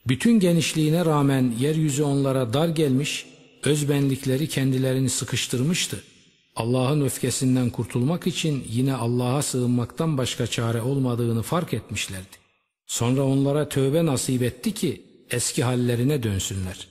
Bütün 0.09 0.41
genişliğine 0.41 1.05
rağmen 1.05 1.55
yeryüzü 1.61 2.03
onlara 2.03 2.53
dar 2.53 2.69
gelmiş, 2.69 3.27
özbenlikleri 3.63 4.49
kendilerini 4.49 5.11
sıkıştırmıştı. 5.11 6.03
Allah'ın 6.59 7.01
öfkesinden 7.01 7.71
kurtulmak 7.71 8.27
için 8.27 8.64
yine 8.68 8.94
Allah'a 8.94 9.42
sığınmaktan 9.42 10.18
başka 10.18 10.47
çare 10.47 10.83
olmadığını 10.83 11.42
fark 11.42 11.75
etmişlerdi. 11.75 12.37
Sonra 12.87 13.23
onlara 13.23 13.68
tövbe 13.68 14.07
nasip 14.07 14.42
etti 14.42 14.75
ki 14.75 15.03
eski 15.31 15.64
hallerine 15.64 16.23
dönsünler. 16.23 16.88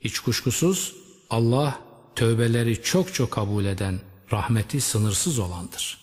Hiç 0.00 0.18
kuşkusuz 0.18 0.94
Allah 1.30 1.80
tövbeleri 2.14 2.82
çok 2.82 3.14
çok 3.14 3.30
kabul 3.30 3.64
eden, 3.64 4.00
rahmeti 4.32 4.80
sınırsız 4.80 5.38
olandır. 5.38 5.98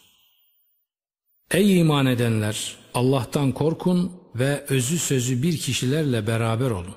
Ey 1.52 1.80
iman 1.80 2.06
edenler! 2.06 2.76
Allah'tan 2.94 3.52
korkun 3.52 4.12
ve 4.36 4.66
özü 4.70 4.98
sözü 4.98 5.44
bir 5.44 5.58
kişilerle 5.58 6.28
beraber 6.28 6.72
olun. 6.72 6.96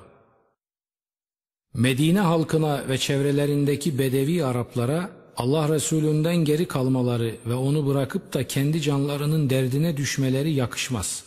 Medine 1.73 2.19
halkına 2.19 2.89
ve 2.89 2.97
çevrelerindeki 2.97 3.99
Bedevi 3.99 4.45
Araplara 4.45 5.20
Allah 5.37 5.69
Resulünden 5.69 6.35
geri 6.35 6.65
kalmaları 6.65 7.35
ve 7.45 7.53
onu 7.53 7.87
bırakıp 7.87 8.33
da 8.33 8.47
kendi 8.47 8.81
canlarının 8.81 9.49
derdine 9.49 9.97
düşmeleri 9.97 10.51
yakışmaz. 10.53 11.23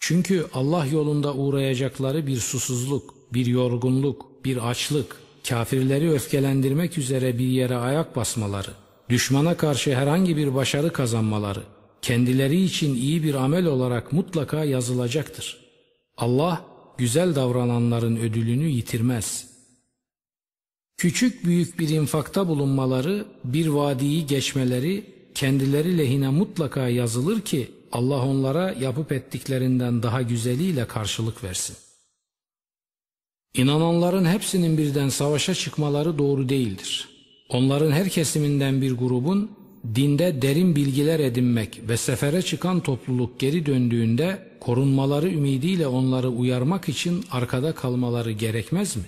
Çünkü 0.00 0.46
Allah 0.54 0.86
yolunda 0.86 1.34
uğrayacakları 1.34 2.26
bir 2.26 2.36
susuzluk, 2.36 3.14
bir 3.32 3.46
yorgunluk, 3.46 4.44
bir 4.44 4.70
açlık, 4.70 5.16
kafirleri 5.48 6.10
öfkelendirmek 6.10 6.98
üzere 6.98 7.38
bir 7.38 7.46
yere 7.46 7.76
ayak 7.76 8.16
basmaları, 8.16 8.70
düşmana 9.08 9.56
karşı 9.56 9.94
herhangi 9.94 10.36
bir 10.36 10.54
başarı 10.54 10.92
kazanmaları, 10.92 11.62
kendileri 12.02 12.62
için 12.62 12.94
iyi 12.94 13.22
bir 13.22 13.34
amel 13.34 13.66
olarak 13.66 14.12
mutlaka 14.12 14.64
yazılacaktır. 14.64 15.58
Allah 16.16 16.64
güzel 16.98 17.34
davrananların 17.34 18.16
ödülünü 18.16 18.66
yitirmez. 18.66 19.55
Küçük 20.96 21.44
büyük 21.44 21.78
bir 21.78 21.88
infakta 21.88 22.48
bulunmaları, 22.48 23.24
bir 23.44 23.66
vadiyi 23.66 24.26
geçmeleri 24.26 25.04
kendileri 25.34 25.98
lehine 25.98 26.28
mutlaka 26.28 26.88
yazılır 26.88 27.40
ki 27.40 27.70
Allah 27.92 28.26
onlara 28.26 28.72
yapıp 28.72 29.12
ettiklerinden 29.12 30.02
daha 30.02 30.22
güzeliyle 30.22 30.86
karşılık 30.86 31.44
versin. 31.44 31.76
İnananların 33.54 34.24
hepsinin 34.24 34.78
birden 34.78 35.08
savaşa 35.08 35.54
çıkmaları 35.54 36.18
doğru 36.18 36.48
değildir. 36.48 37.08
Onların 37.48 37.90
her 37.92 38.08
kesiminden 38.08 38.82
bir 38.82 38.92
grubun 38.92 39.50
dinde 39.94 40.42
derin 40.42 40.76
bilgiler 40.76 41.20
edinmek 41.20 41.80
ve 41.88 41.96
sefere 41.96 42.42
çıkan 42.42 42.80
topluluk 42.80 43.40
geri 43.40 43.66
döndüğünde 43.66 44.48
korunmaları 44.60 45.28
ümidiyle 45.28 45.86
onları 45.86 46.28
uyarmak 46.28 46.88
için 46.88 47.24
arkada 47.30 47.74
kalmaları 47.74 48.32
gerekmez 48.32 48.96
mi? 48.96 49.04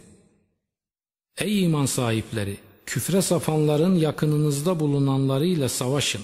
Ey 1.40 1.64
iman 1.64 1.86
sahipleri! 1.86 2.56
Küfre 2.86 3.22
sapanların 3.22 3.94
yakınınızda 3.94 4.80
bulunanlarıyla 4.80 5.68
savaşın. 5.68 6.20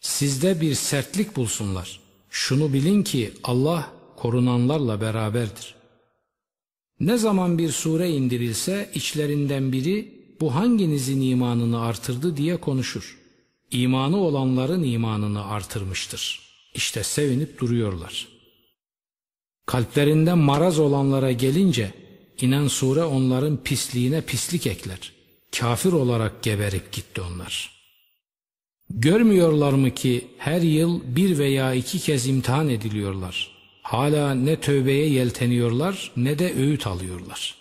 Sizde 0.00 0.60
bir 0.60 0.74
sertlik 0.74 1.36
bulsunlar. 1.36 2.00
Şunu 2.30 2.72
bilin 2.72 3.02
ki 3.02 3.32
Allah 3.44 3.92
korunanlarla 4.16 5.00
beraberdir. 5.00 5.74
Ne 7.00 7.18
zaman 7.18 7.58
bir 7.58 7.70
sure 7.70 8.10
indirilse 8.10 8.90
içlerinden 8.94 9.72
biri 9.72 10.20
bu 10.40 10.54
hanginizin 10.54 11.20
imanını 11.20 11.80
artırdı 11.80 12.36
diye 12.36 12.56
konuşur. 12.56 13.18
İmanı 13.70 14.16
olanların 14.16 14.82
imanını 14.82 15.46
artırmıştır. 15.46 16.40
İşte 16.74 17.02
sevinip 17.02 17.60
duruyorlar. 17.60 18.28
Kalplerinde 19.66 20.34
maraz 20.34 20.78
olanlara 20.78 21.32
gelince 21.32 21.92
inen 22.42 22.68
sure 22.68 23.04
onların 23.04 23.56
pisliğine 23.56 24.20
pislik 24.20 24.66
ekler. 24.66 25.12
Kafir 25.58 25.92
olarak 25.92 26.42
geberip 26.42 26.92
gitti 26.92 27.20
onlar. 27.20 27.80
Görmüyorlar 28.90 29.72
mı 29.72 29.90
ki 29.90 30.26
her 30.38 30.60
yıl 30.60 31.00
bir 31.16 31.38
veya 31.38 31.74
iki 31.74 31.98
kez 31.98 32.26
imtihan 32.26 32.68
ediliyorlar. 32.68 33.50
Hala 33.82 34.34
ne 34.34 34.60
tövbeye 34.60 35.08
yelteniyorlar 35.08 36.12
ne 36.16 36.38
de 36.38 36.54
öğüt 36.54 36.86
alıyorlar. 36.86 37.54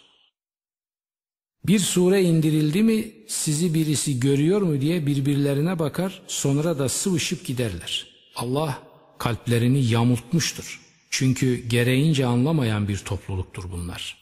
Bir 1.65 1.79
sure 1.79 2.21
indirildi 2.21 2.83
mi 2.83 3.11
sizi 3.27 3.73
birisi 3.73 4.19
görüyor 4.19 4.61
mu 4.61 4.81
diye 4.81 5.05
birbirlerine 5.05 5.79
bakar 5.79 6.21
sonra 6.27 6.79
da 6.79 6.89
sıvışıp 6.89 7.45
giderler. 7.45 8.07
Allah 8.35 8.83
kalplerini 9.17 9.85
yamultmuştur. 9.85 10.81
Çünkü 11.09 11.67
gereğince 11.67 12.25
anlamayan 12.25 12.87
bir 12.87 12.97
topluluktur 12.97 13.71
bunlar. 13.71 14.18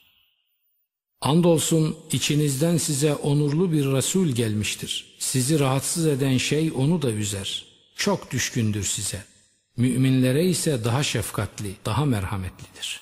Andolsun 1.22 1.98
içinizden 2.12 2.78
size 2.78 3.14
onurlu 3.14 3.72
bir 3.72 3.86
Resul 3.86 4.28
gelmiştir. 4.28 5.16
Sizi 5.20 5.60
rahatsız 5.60 6.08
eden 6.08 6.38
şey 6.38 6.72
onu 6.76 7.02
da 7.02 7.12
üzer. 7.12 7.66
Çok 7.96 8.32
düşkündür 8.32 8.84
size. 8.84 9.24
Müminlere 9.78 10.46
ise 10.46 10.84
daha 10.84 11.04
şefkatli, 11.04 11.76
daha 11.86 12.06
merhametlidir. 12.06 13.02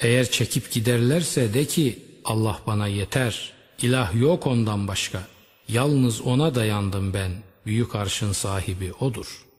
Eğer 0.00 0.30
çekip 0.30 0.70
giderlerse 0.70 1.54
de 1.54 1.64
ki 1.64 1.98
Allah 2.24 2.60
bana 2.66 2.86
yeter, 2.86 3.52
ilah 3.82 4.20
yok 4.20 4.46
ondan 4.46 4.88
başka. 4.88 5.28
Yalnız 5.68 6.20
ona 6.20 6.54
dayandım 6.54 7.14
ben, 7.14 7.32
büyük 7.66 7.94
arşın 7.94 8.32
sahibi 8.32 8.92
odur.'' 8.92 9.49